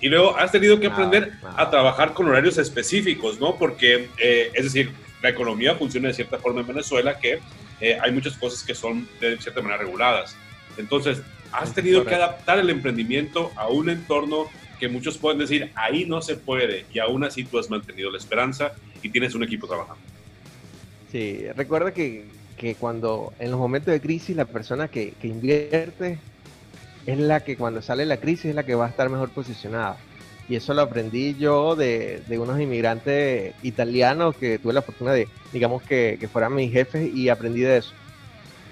[0.00, 3.56] Y luego has tenido que aprender a trabajar con horarios específicos, ¿no?
[3.56, 7.40] Porque, eh, es decir, la economía funciona de cierta forma en Venezuela que
[7.80, 10.36] eh, hay muchas cosas que son de cierta manera reguladas.
[10.76, 14.46] Entonces, has tenido que adaptar el emprendimiento a un entorno
[14.78, 18.18] que muchos pueden decir, ahí no se puede, y aún así tú has mantenido la
[18.18, 20.00] esperanza y tienes un equipo trabajando.
[21.10, 26.18] Sí, recuerda que, que cuando en los momentos de crisis la persona que, que, invierte
[27.08, 29.96] es la que cuando sale la crisis es la que va a estar mejor posicionada.
[30.46, 35.26] Y eso lo aprendí yo de, de unos inmigrantes italianos que tuve la fortuna de,
[35.50, 37.94] digamos, que, que fueran mis jefes y aprendí de eso.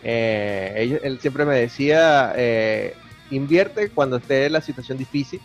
[0.04, 2.94] Eh, él siempre me decía, eh,
[3.30, 5.40] invierte cuando esté la situación difícil,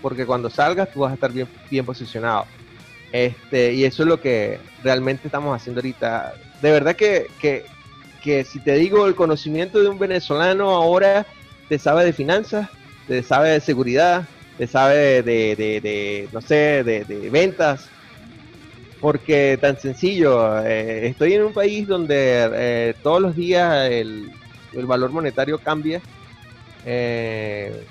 [0.00, 2.46] porque cuando salgas tú vas a estar bien, bien posicionado.
[3.12, 6.34] Este, y eso es lo que realmente estamos haciendo ahorita.
[6.60, 7.64] De verdad que, que,
[8.20, 11.24] que si te digo el conocimiento de un venezolano ahora,
[11.68, 12.68] te sabe de finanzas,
[13.06, 14.24] te sabe de seguridad,
[14.58, 17.88] te sabe de, de, no sé, de, ventas,
[19.00, 24.30] porque tan sencillo, eh, estoy en un país donde eh, todos los días el,
[24.72, 26.00] el, valor monetario cambia.
[26.84, 27.84] Eh,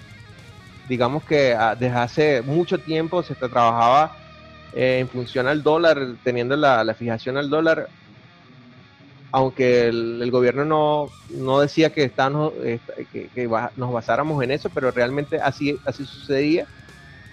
[0.87, 4.15] digamos que ah, desde hace mucho tiempo se trabajaba
[4.73, 7.89] en función al dólar, teniendo la, la fijación al dólar,
[9.31, 15.39] aunque el, gobierno no, no, decía que, que, que, nos basáramos en eso, pero realmente
[15.41, 16.67] así, así sucedía.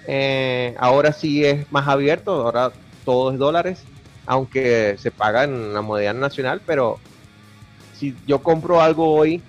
[0.06, 2.72] Eh, ahora sí es más abierto, ahora
[3.04, 3.84] todo es dólares,
[4.26, 6.98] aunque se paga en la moneda nacional, pero
[7.92, 9.42] si yo compro algo hoy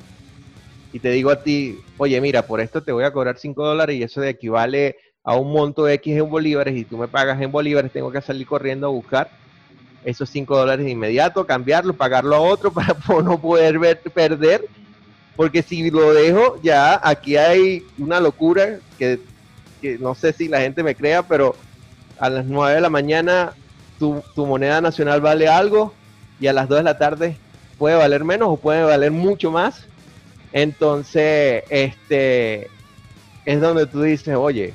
[0.91, 3.95] y te digo a ti, oye, mira, por esto te voy a cobrar 5 dólares
[3.95, 7.91] y eso equivale a un monto X en bolívares y tú me pagas en bolívares,
[7.91, 9.31] tengo que salir corriendo a buscar
[10.03, 14.65] esos 5 dólares de inmediato, cambiarlo, pagarlo a otro para no poder ver, perder,
[15.35, 19.19] porque si lo dejo, ya aquí hay una locura que,
[19.81, 21.55] que, no sé si la gente me crea, pero
[22.19, 23.53] a las 9 de la mañana
[23.97, 25.93] tu, tu moneda nacional vale algo
[26.39, 27.37] y a las 2 de la tarde
[27.77, 29.85] puede valer menos o puede valer mucho más.
[30.51, 32.69] Entonces, este
[33.45, 34.73] es donde tú dices, oye,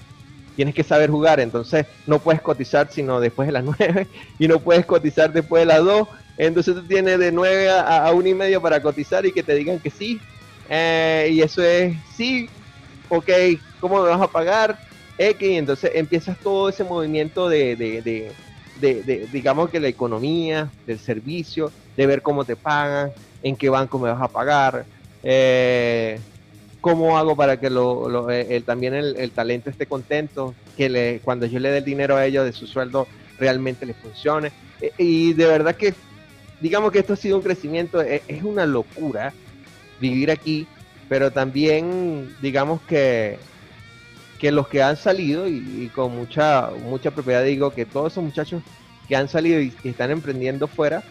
[0.56, 4.60] tienes que saber jugar, entonces no puedes cotizar sino después de las 9 y no
[4.60, 8.34] puedes cotizar después de las 2, entonces tú tienes de 9 a, a 1 y
[8.34, 10.20] medio para cotizar y que te digan que sí,
[10.68, 12.48] eh, y eso es sí,
[13.08, 13.30] ok,
[13.80, 14.78] ¿cómo me vas a pagar?
[15.16, 18.34] X, entonces empiezas todo ese movimiento de, de, de,
[18.74, 23.10] de, digamos que la economía, del servicio, de ver cómo te pagan,
[23.42, 24.86] en qué banco me vas a pagar,
[25.22, 26.20] eh,
[26.85, 30.55] ¿Cómo hago para que lo, lo, el, también el, talento esté contento?
[30.77, 33.97] Que le, cuando yo le dé el dinero a ellos de su sueldo realmente les
[33.97, 34.53] funcione.
[34.83, 35.94] E, y de verdad que,
[36.61, 39.33] digamos que esto ha sido un crecimiento, es, es una locura
[39.99, 40.66] vivir aquí,
[41.09, 43.38] pero también digamos que,
[44.38, 48.62] que los que han salido, y, con mucha, mucha propiedad digo que todos esos muchachos
[49.09, 51.03] que han salido y están emprendiendo fuera,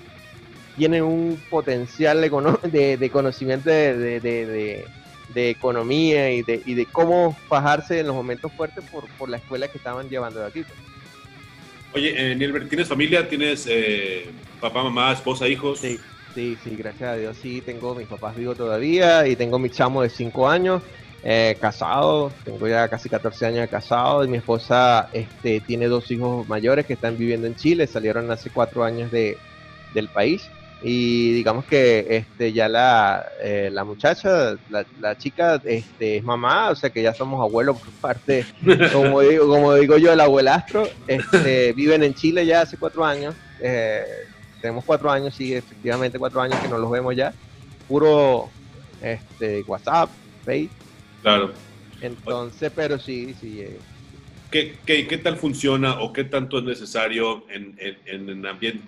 [0.77, 4.85] tienen un potencial de, conocimiento de
[5.33, 9.37] de economía y de, y de cómo fajarse en los momentos fuertes por, por la
[9.37, 10.63] escuela que estaban llevando de aquí.
[11.93, 13.27] Oye, eh, Nielbert, ¿tienes familia?
[13.27, 14.25] ¿Tienes eh,
[14.59, 15.79] papá, mamá, esposa, hijos?
[15.79, 15.99] Sí,
[16.33, 20.01] sí, sí, gracias a Dios sí, tengo mis papás vivos todavía y tengo mi chamo
[20.01, 20.81] de 5 años,
[21.23, 26.09] eh, casado, tengo ya casi 14 años de casado y mi esposa este, tiene dos
[26.09, 29.37] hijos mayores que están viviendo en Chile, salieron hace 4 años de,
[29.93, 30.49] del país
[30.85, 36.71] y digamos que este ya la, eh, la muchacha, la, la, chica este, es mamá,
[36.71, 38.45] o sea que ya somos abuelos por parte,
[38.91, 43.33] como digo, como digo yo, el abuelastro, este, viven en Chile ya hace cuatro años,
[43.61, 44.03] eh,
[44.59, 47.33] tenemos cuatro años, sí, efectivamente cuatro años que no los vemos ya,
[47.87, 48.49] puro
[49.01, 50.09] este, WhatsApp,
[50.43, 50.77] Facebook.
[51.21, 51.53] Claro.
[52.01, 53.61] Entonces, pero sí, sí.
[53.61, 53.79] Eh.
[54.51, 58.83] ¿Qué, qué, qué tal funciona o qué tanto es necesario en, en, en ambiente?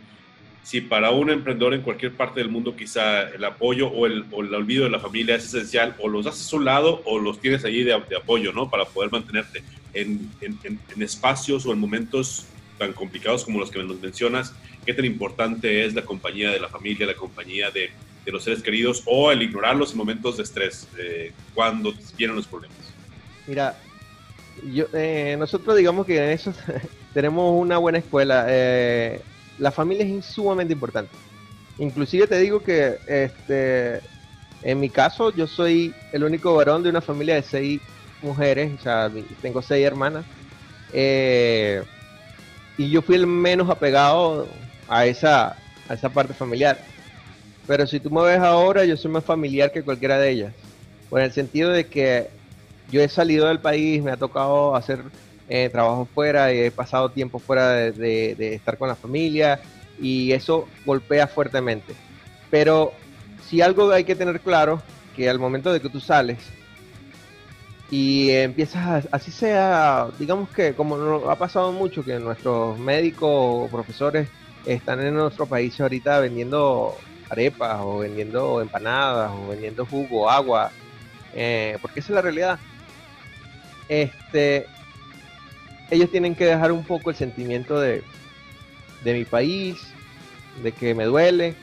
[0.66, 4.86] Si para un emprendedor en cualquier parte del mundo quizá el apoyo o el, olvido
[4.86, 7.84] de la familia es esencial, o los haces a un lado o los tienes allí
[7.84, 8.68] de, de apoyo, ¿no?
[8.68, 9.62] Para poder mantenerte
[9.94, 12.48] en, en, en, espacios o en momentos
[12.80, 14.56] tan complicados como los que nos mencionas,
[14.88, 17.92] qué tan importante es la compañía de la familia, la compañía de,
[18.26, 22.48] de los seres queridos o el ignorarlos en momentos de estrés, eh, cuando vienen los
[22.48, 22.76] problemas.
[23.46, 23.78] Mira,
[24.74, 26.52] yo, eh, nosotros digamos que en eso
[27.14, 28.48] tenemos una buena escuela.
[28.50, 29.22] Eh,
[29.60, 31.12] la familia es sumamente importante.
[31.78, 34.00] Inclusive te digo que este,
[34.62, 37.82] en mi caso yo soy el único varón de una familia de seis
[38.22, 40.26] mujeres, o sea, tengo seis hermanas.
[40.94, 41.84] Eh,
[42.78, 44.48] y yo fui el menos apegado
[44.88, 45.56] a esa,
[45.88, 46.80] a esa parte familiar.
[47.68, 50.54] Pero si tú me ves ahora, yo soy más familiar que cualquiera de ellas.
[51.10, 52.30] Por el sentido de que
[52.92, 55.04] yo he salido del país, me ha tocado hacer
[55.48, 59.60] eh, trabajo fuera, he pasado tiempo fuera de, estar con la familia
[60.00, 61.94] y eso golpea fuertemente.
[62.50, 62.94] Pero
[63.48, 64.82] si algo hay que tener claro,
[65.16, 66.40] que al momento de que tú sales
[67.92, 74.28] y empiezas, así sea, digamos que como ha pasado mucho, que nuestros médicos o profesores
[74.66, 76.98] están en nuestro país ahorita vendiendo
[77.30, 80.72] arepas o vendiendo empanadas o vendiendo jugo, agua,
[81.34, 82.60] eh, porque esa es la realidad.
[83.88, 84.66] Este,
[85.92, 88.04] ellos tienen que dejar un poco el sentimiento de,
[89.04, 89.78] de mi país,
[90.64, 91.56] de que me duele,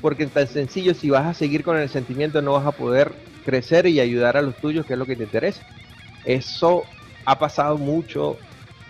[0.00, 3.12] porque es tan sencillo, si vas a seguir con el sentimiento no vas a poder
[3.44, 5.62] crecer y ayudar a los tuyos, que es lo que te interesa.
[6.24, 6.84] Eso
[7.24, 8.36] ha pasado mucho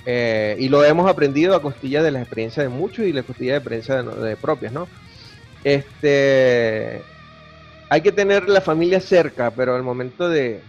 [0.04, 3.52] eh, y lo hemos aprendido a costillas de las experiencias de muchos y la costilla
[3.52, 4.88] de experiencias de, propias, ¿no?
[5.64, 7.02] Este,
[7.90, 10.60] hay que tener la familia cerca, pero al momento de,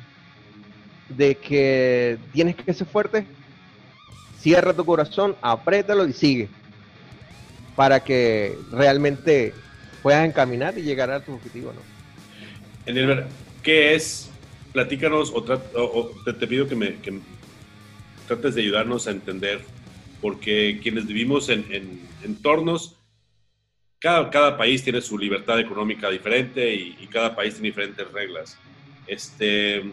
[1.10, 3.26] de que tienes que ser fuerte,
[4.40, 6.50] cierra tu corazón, apriétalo y sigue.
[7.76, 9.54] Para que realmente
[10.02, 11.82] puedas encaminar y llegar a tu objetivo, ¿no?
[13.64, 14.30] ¿qué es?
[14.74, 16.96] Platícanos o, te, pido que me
[18.30, 19.62] trates de ayudarnos a entender,
[20.22, 22.96] porque quienes vivimos en, entornos,
[24.00, 28.58] cada, cada, país tiene su libertad económica diferente y, cada país tiene diferentes reglas.
[29.08, 29.84] Este,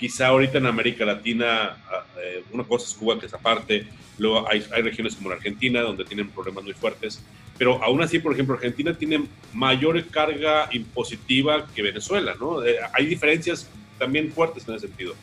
[0.00, 3.86] quizá ahorita en América Latina, ah, eh, una cosa es Cuba que es aparte,
[4.18, 7.22] luego hay, hay, regiones como la Argentina donde tienen problemas muy fuertes,
[7.58, 12.64] pero aún así, por ejemplo, Argentina tiene mayor carga impositiva que Venezuela, ¿no?
[12.64, 15.14] Eh, hay diferencias también fuertes en ese sentido.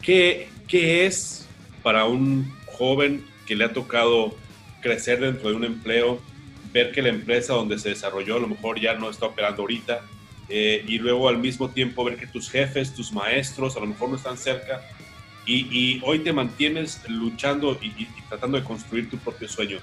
[0.00, 1.46] ¿Qué, ¿Qué es
[1.82, 4.34] para un joven que le ha tocado
[4.80, 6.20] crecer dentro de un empleo,
[6.72, 10.00] ver que la empresa donde se desarrolló a lo mejor ya no está operando ahorita,
[10.48, 14.10] eh, y luego al mismo tiempo ver que tus jefes, tus maestros a lo mejor
[14.10, 14.82] no están cerca
[15.46, 19.78] y, hoy te mantienes luchando y, tratando de construir tu propio sueño.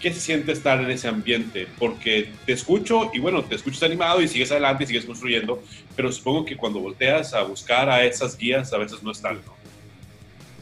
[0.00, 1.66] ¿Qué se siente estar en ese ambiente?
[1.78, 5.62] Porque te escucho y bueno, te escuchas animado y sigues adelante y sigues construyendo,
[5.96, 9.54] pero supongo que cuando volteas a buscar a esas guías a veces no están, ¿no?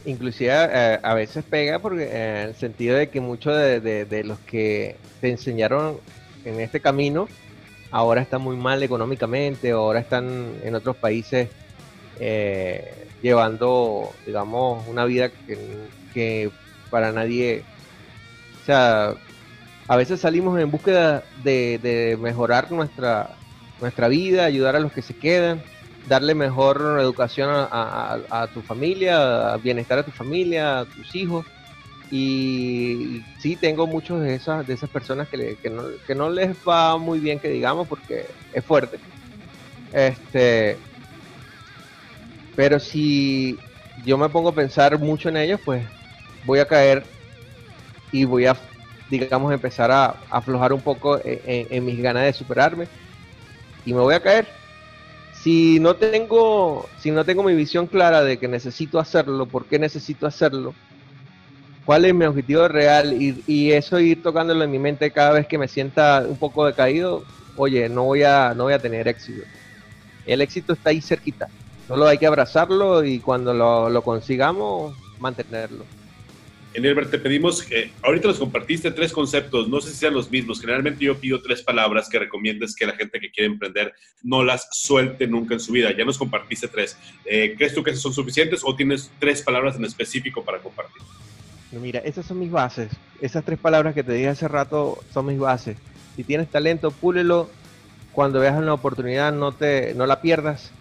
[0.05, 4.39] Inclusive eh, a veces pega porque eh, en el sentido de que muchos de los
[4.39, 5.97] que te enseñaron
[6.45, 7.27] en este camino
[7.93, 11.49] ahora están muy mal económicamente, ahora están en otros países
[12.19, 15.29] eh, llevando, digamos, una vida
[16.11, 16.49] que,
[16.89, 17.63] para nadie,
[18.61, 19.13] o sea,
[19.87, 23.35] a veces salimos en búsqueda de, mejorar nuestra,
[23.79, 25.61] nuestra vida, ayudar a los que se quedan,
[26.07, 31.45] darle mejor educación a tu familia, bienestar a tu familia, a tus hijos
[32.15, 35.57] y sí, tengo muchos de esas, de esas personas que,
[36.15, 38.99] no, les va muy bien, que digamos, porque es fuerte.
[39.91, 40.77] Este,
[42.55, 43.57] pero si
[44.05, 45.83] yo me pongo a pensar mucho en ellos, pues
[46.45, 47.03] voy a caer
[48.11, 48.55] y voy a,
[49.09, 52.87] digamos, empezar a, aflojar un poco en, en, mis ganas de superarme
[53.85, 54.47] y me voy a caer.
[55.41, 59.79] Si no tengo, si no tengo mi visión clara de que necesito hacerlo, por qué
[59.79, 60.75] necesito hacerlo,
[61.85, 65.57] cuál es mi objetivo real y, eso ir tocándolo en mi mente cada vez que
[65.57, 67.23] me sienta un poco decaído,
[67.55, 69.43] oye, no voy a, no voy a tener éxito.
[70.25, 71.49] El éxito está ahí cerquita,
[71.87, 75.85] solo hay que abrazarlo y cuando lo, consigamos, mantenerlo.
[76.75, 80.59] Enelbert, te pedimos, que ahorita nos compartiste tres conceptos, no sé si sean los mismos,
[80.59, 84.69] generalmente yo pido tres palabras que recomiendes que la gente que quiere emprender no las
[84.71, 88.61] suelte nunca en su vida, ya nos compartiste tres, eh, ¿crees tú que son suficientes
[88.63, 91.03] o tienes tres palabras en específico para compartir?
[91.79, 92.91] Mira, esas son mis bases.
[93.21, 95.77] Esas tres palabras que te dije hace rato son mis bases.
[96.15, 97.49] Si tienes talento, púlelo.
[98.11, 100.71] Cuando veas una oportunidad, no, te, no la pierdas.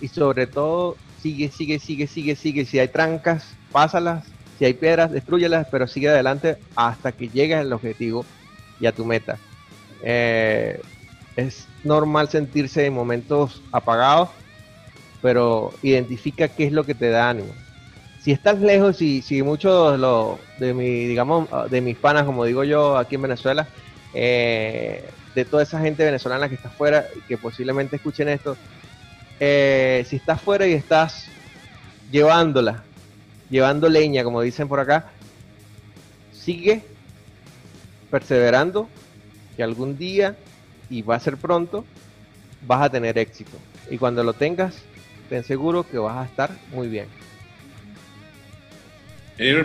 [0.00, 2.64] Y sobre todo, sigue, sigue, sigue, sigue, sigue.
[2.64, 4.24] Si hay trancas, pásalas.
[4.58, 8.24] Si hay piedras, destruyelas, pero sigue adelante hasta que llegues al objetivo
[8.78, 9.38] y a tu meta.
[10.02, 10.80] Eh,
[11.36, 14.28] es normal sentirse en momentos apagados,
[15.22, 17.52] pero identifica qué es lo que te da ánimo
[18.22, 19.98] si estás lejos y si muchos
[20.58, 23.66] de mi, digamos, de mis panas, como digo yo, aquí en Venezuela,
[24.12, 28.56] eh, de toda esa gente venezolana que está afuera que posiblemente escuchen esto,
[29.38, 31.28] eh, si estás fuera y estás
[32.12, 32.84] llevándola,
[33.48, 35.06] llevando leña, como dicen por acá,
[36.32, 36.84] sigue
[38.10, 38.88] perseverando,
[39.56, 40.36] que algún día,
[40.90, 41.86] y va a ser pronto,
[42.66, 43.56] vas a tener éxito.
[43.90, 44.74] Y cuando lo tengas,
[45.30, 47.06] ten seguro que vas a estar muy bien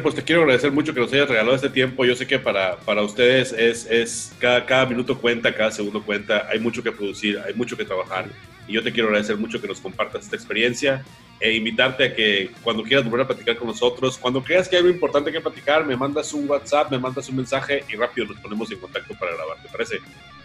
[0.01, 2.05] pues te quiero agradecer mucho que nos hayas regalado este tiempo.
[2.05, 6.47] Yo sé que para, para ustedes es, es cada, cada minuto cuenta, cada segundo cuenta.
[6.49, 8.27] Hay mucho que producir, hay mucho que trabajar.
[8.67, 11.03] Y yo te quiero agradecer mucho que nos compartas esta experiencia
[11.39, 14.81] e invitarte a que cuando quieras volver a platicar con nosotros, cuando creas que hay
[14.81, 18.39] algo importante que platicar, me mandas un WhatsApp, me mandas un mensaje y rápido nos
[18.39, 19.57] ponemos en contacto para grabar.
[19.61, 19.97] ¿Te parece?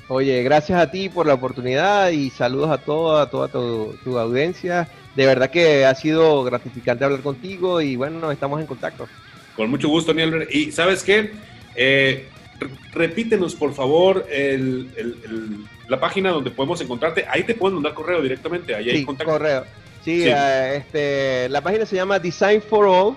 [0.09, 4.89] Oye, gracias a ti por la oportunidad y saludos a toda, a toda tu, audiencia.
[5.17, 9.09] De verdad que ha sido gratificante hablar contigo y bueno, estamos en contacto.
[9.57, 10.47] Con mucho gusto, Niel.
[10.51, 11.33] Y sabes qué,
[11.75, 12.29] eh,
[12.93, 14.27] repítenos por favor
[15.89, 17.27] la página donde podemos encontrarte.
[17.29, 18.75] Ahí te pueden mandar correo directamente.
[18.75, 19.33] Ahí hay contacto.
[19.33, 19.65] correo.
[20.05, 23.17] Sí, eh, este, la página se llama Design for All.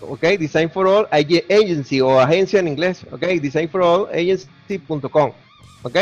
[0.00, 3.04] Ok, Design for All Agency o agencia en inglés.
[3.10, 5.32] Ok, Design for All Agency.com.
[5.82, 5.96] Ok,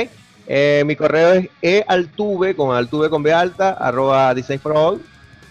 [0.46, 5.02] eh, mi correo es ealtuve con altuve con B alta arroba Design for All.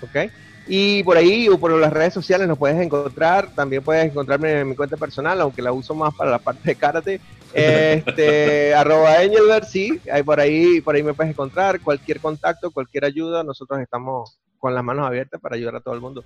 [0.02, 0.32] Ok,
[0.68, 3.50] y por ahí o por las redes sociales nos puedes encontrar.
[3.54, 6.76] También puedes encontrarme en mi cuenta personal, aunque la uso más para la parte de
[6.76, 7.22] karate.
[7.54, 11.80] Este, arroba Angelbert, sí, ahí por ahí, por ahí me puedes encontrar.
[11.82, 16.02] Cualquier contacto, cualquier ayuda, nosotros estamos con las manos abiertas para ayudar a todo el
[16.02, 16.24] mundo.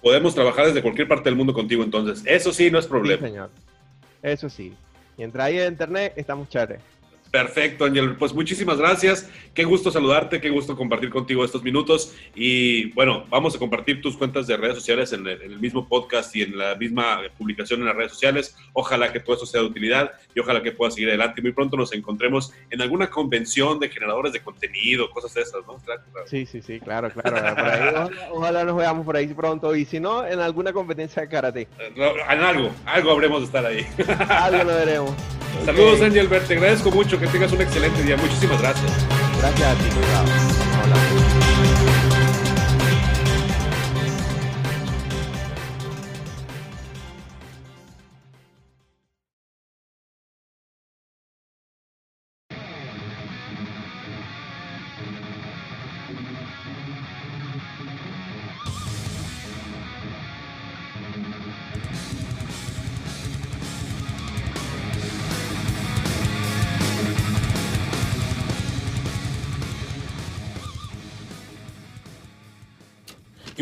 [0.00, 2.22] Podemos trabajar desde cualquier parte del mundo contigo, entonces.
[2.24, 3.26] Eso sí, no es problema.
[3.26, 3.50] Sí, señor.
[4.22, 4.72] Eso sí.
[5.16, 6.80] Mientras en internet, estamos chéveres.
[7.36, 8.16] Perfecto, Ángel.
[8.16, 9.28] Pues muchísimas gracias.
[9.52, 12.14] Qué gusto saludarte, qué gusto compartir contigo estos minutos.
[12.34, 16.40] Y bueno, vamos a compartir tus cuentas de redes sociales en el, mismo podcast y
[16.40, 18.56] en la misma publicación en las redes sociales.
[18.72, 21.42] Ojalá que todo eso sea de utilidad y ojalá que pueda seguir adelante.
[21.42, 25.78] Muy pronto nos encontremos en alguna convención de generadores de contenido, cosas de esas, ¿no?
[26.24, 28.08] Sí, sí, sí, claro, claro.
[28.32, 31.68] ojalá, nos veamos por ahí pronto y si no, en alguna competencia de karate.
[31.94, 33.86] En algo, algo habremos de estar ahí.
[34.26, 35.12] algo lo veremos.
[35.64, 37.18] Saludos, Angel Te agradezco mucho.
[37.18, 38.16] Que tengas un excelente día.
[38.16, 38.90] Muchísimas gracias.
[39.40, 40.45] Gracias a ti.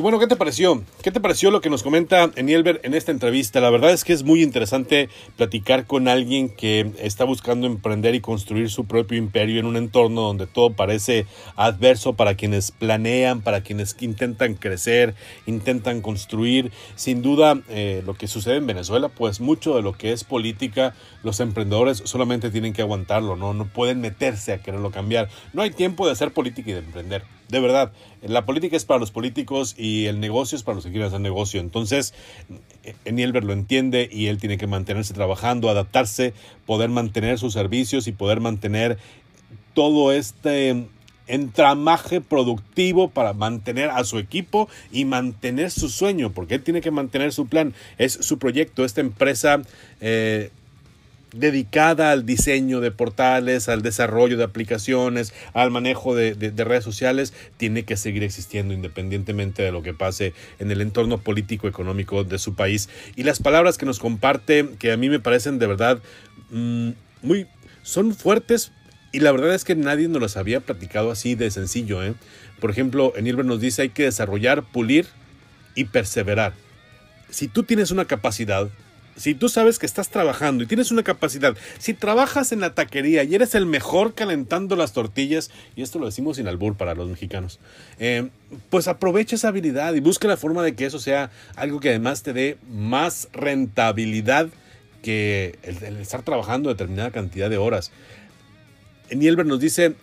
[0.05, 0.85] Bueno, ¿qué te pareció?
[1.01, 3.63] ¿Qué te pareció lo que nos comenta Enielber en esta entrevista?
[3.63, 8.21] La verdad es que es muy interesante platicar con alguien que está buscando emprender y
[8.21, 11.25] construir su propio imperio en un entorno donde todo parece
[11.57, 15.15] adverso para quienes planean, para quienes intentan crecer,
[15.47, 16.71] intentan construir.
[16.97, 20.95] Sin duda, eh, lo que sucede en Venezuela, pues mucho de lo que es política,
[21.23, 23.55] los emprendedores solamente tienen que aguantarlo, ¿no?
[23.55, 25.31] No pueden meterse a quererlo cambiar.
[25.55, 27.23] No hay tiempo de hacer política y de emprender.
[27.49, 27.93] De verdad,
[28.23, 31.21] la política es para los políticos y el negocio es para los que quieren hacer
[31.21, 31.61] negocio.
[31.61, 32.15] Entonces,
[33.05, 36.35] Enielber lo entiende y él tiene que mantenerse trabajando, adaptarse,
[36.67, 38.99] poder mantener sus servicios y poder mantener
[39.75, 40.87] todo este
[41.27, 46.91] entramaje productivo para mantener a su equipo y mantener su sueño, porque él tiene que
[46.91, 49.63] mantener su plan, es su proyecto, esta empresa
[50.01, 50.51] eh,
[51.35, 57.85] dedicada al diseño de portales, al desarrollo de aplicaciones, al manejo de, redes sociales, tiene
[57.85, 62.55] que seguir existiendo independientemente de lo que pase en el entorno político económico de su
[62.55, 62.89] país.
[63.16, 65.99] Y las palabras que nos comparte, que a mí me parecen de verdad
[66.51, 66.91] mm,
[67.22, 67.47] muy,
[67.82, 68.72] son fuertes
[69.12, 72.03] y la verdad es que nadie nos las había platicado así de sencillo.
[72.03, 72.14] ¿eh?
[72.61, 75.07] Por ejemplo, Enilber nos dice hay que desarrollar, pulir
[75.74, 76.55] y perseverar.
[77.30, 78.68] Si tú tienes una capacidad,
[79.17, 83.25] si tú sabes que estás trabajando y tienes una capacidad, si trabajas en la taquería
[83.25, 87.09] y eres el mejor calentando las tortillas, y esto lo decimos sin albur para los
[87.09, 87.61] mexicanos,
[87.99, 88.29] eh,
[88.71, 92.23] pues aprovecha esa habilidad y busca la forma de que eso sea algo que además
[92.23, 94.49] te dé más rentabilidad
[95.03, 97.93] que el, estar trabajando determinada cantidad de horas.
[99.11, 99.95] Nielber nos dice,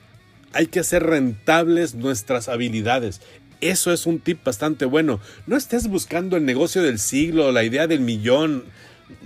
[0.54, 3.22] hay que hacer rentables nuestras habilidades.
[3.62, 5.20] Eso es un tip bastante bueno.
[5.48, 8.64] No estés buscando el negocio del siglo, la idea del millón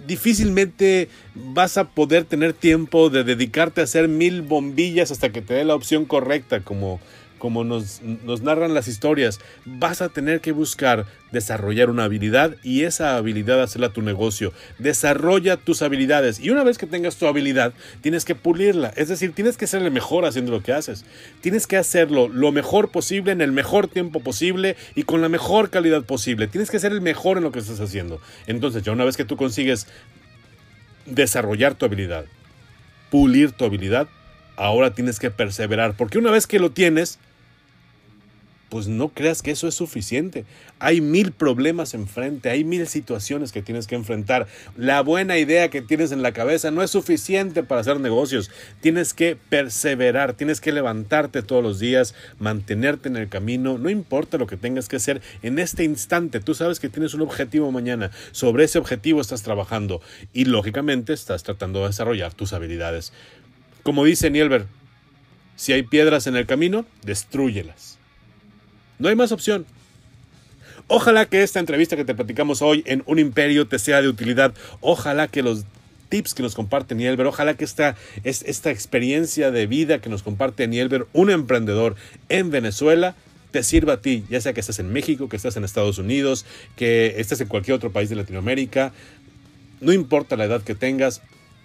[0.07, 5.53] difícilmente vas a poder tener tiempo de dedicarte a hacer mil bombillas hasta que te
[5.53, 6.99] dé la opción correcta, como,
[7.45, 8.01] como nos,
[8.41, 9.39] narran las historias.
[9.65, 14.51] Vas a tener que buscar desarrollar una habilidad y esa habilidad hacerla tu negocio.
[14.79, 18.91] Desarrolla tus habilidades y una vez que tengas tu habilidad, tienes que pulirla.
[18.95, 21.05] Es decir, tienes que ser el mejor haciendo lo que haces.
[21.41, 25.69] Tienes que hacerlo lo mejor posible, en el mejor tiempo posible y con la mejor
[25.69, 26.47] calidad posible.
[26.47, 28.19] Tienes que ser el mejor en lo que estás haciendo.
[28.47, 29.85] Entonces, ya una vez que tú consigues
[31.05, 32.25] desarrollar tu habilidad,
[33.11, 34.07] pulir tu habilidad,
[34.55, 37.19] ahora tienes que perseverar, porque una vez que lo tienes,
[38.69, 40.45] pues no creas que eso es suficiente.
[40.79, 44.47] Hay mil problemas enfrente, hay mil situaciones que tienes que enfrentar.
[44.75, 48.51] La buena idea que tienes en la cabeza no es suficiente para hacer negocios.
[48.81, 54.37] Tienes que perseverar, tienes que levantarte todos los días, mantenerte en el camino, no importa
[54.37, 56.39] lo que tengas que hacer en este instante.
[56.39, 60.01] Tú sabes que tienes un objetivo mañana, sobre ese objetivo estás trabajando
[60.33, 63.13] y lógicamente estás tratando de desarrollar tus habilidades.
[63.83, 64.65] Como dice Nielber,
[65.55, 67.94] si hay piedras en el camino, destruyelas.
[68.99, 69.65] No hay más opción.
[70.87, 74.53] Ojalá que esta entrevista que te platicamos hoy en Un Imperio te sea de utilidad.
[74.81, 75.65] Ojalá que los
[76.09, 80.67] tips que nos comparte Nielber, ojalá que esta, esta experiencia de vida que nos comparte
[80.67, 81.95] Nielber, un emprendedor
[82.29, 83.15] en Venezuela,
[83.51, 86.45] te sirva a ti, ya sea que estés en México, que estés en Estados Unidos,
[86.75, 88.91] que estés en cualquier otro país de Latinoamérica.
[89.81, 91.21] No importa la edad que tengas,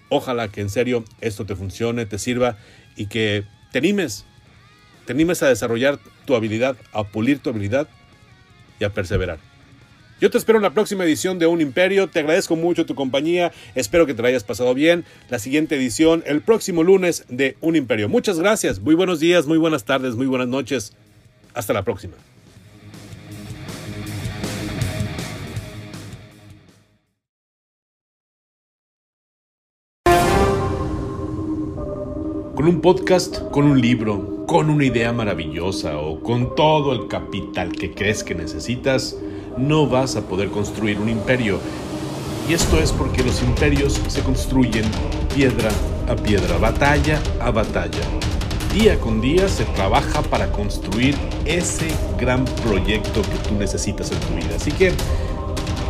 [0.09, 2.57] ojalá que en serio esto te funcione, te sirva
[2.95, 4.25] y que te animes,
[5.05, 7.87] te animes a desarrollar tu habilidad, a pulir tu habilidad
[8.79, 9.39] y a perseverar.
[10.21, 12.07] Yo te espero en la próxima edición de Un Imperio.
[12.07, 13.51] Te agradezco mucho tu compañía.
[13.73, 15.03] Espero que te la hayas pasado bien.
[15.29, 18.07] La siguiente edición el próximo lunes de Un Imperio.
[18.07, 18.79] Muchas gracias.
[18.79, 20.93] Muy buenos días, muy buenas tardes, muy buenas noches.
[21.55, 22.13] Hasta la próxima.
[32.55, 37.71] Con un podcast, con un libro, con una idea maravillosa o con todo el capital
[37.71, 39.15] que crees que necesitas,
[39.55, 41.57] no vas a poder construir un imperio.
[42.49, 44.83] Y esto es porque los imperios se construyen
[45.33, 45.69] piedra
[46.09, 48.01] a piedra, batalla a batalla.
[48.73, 51.87] Día con día se trabaja para construir ese
[52.19, 54.57] gran proyecto que tú necesitas en tu vida.
[54.57, 54.91] Así que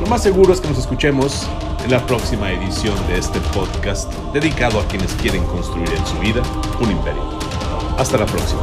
[0.02, 1.50] lo más seguro es que nos escuchemos
[1.84, 6.44] en la próxima edición de este podcast dedicado a quienes quieren construir en su vida
[6.80, 7.51] un imperio.
[7.98, 8.62] Hasta la próxima.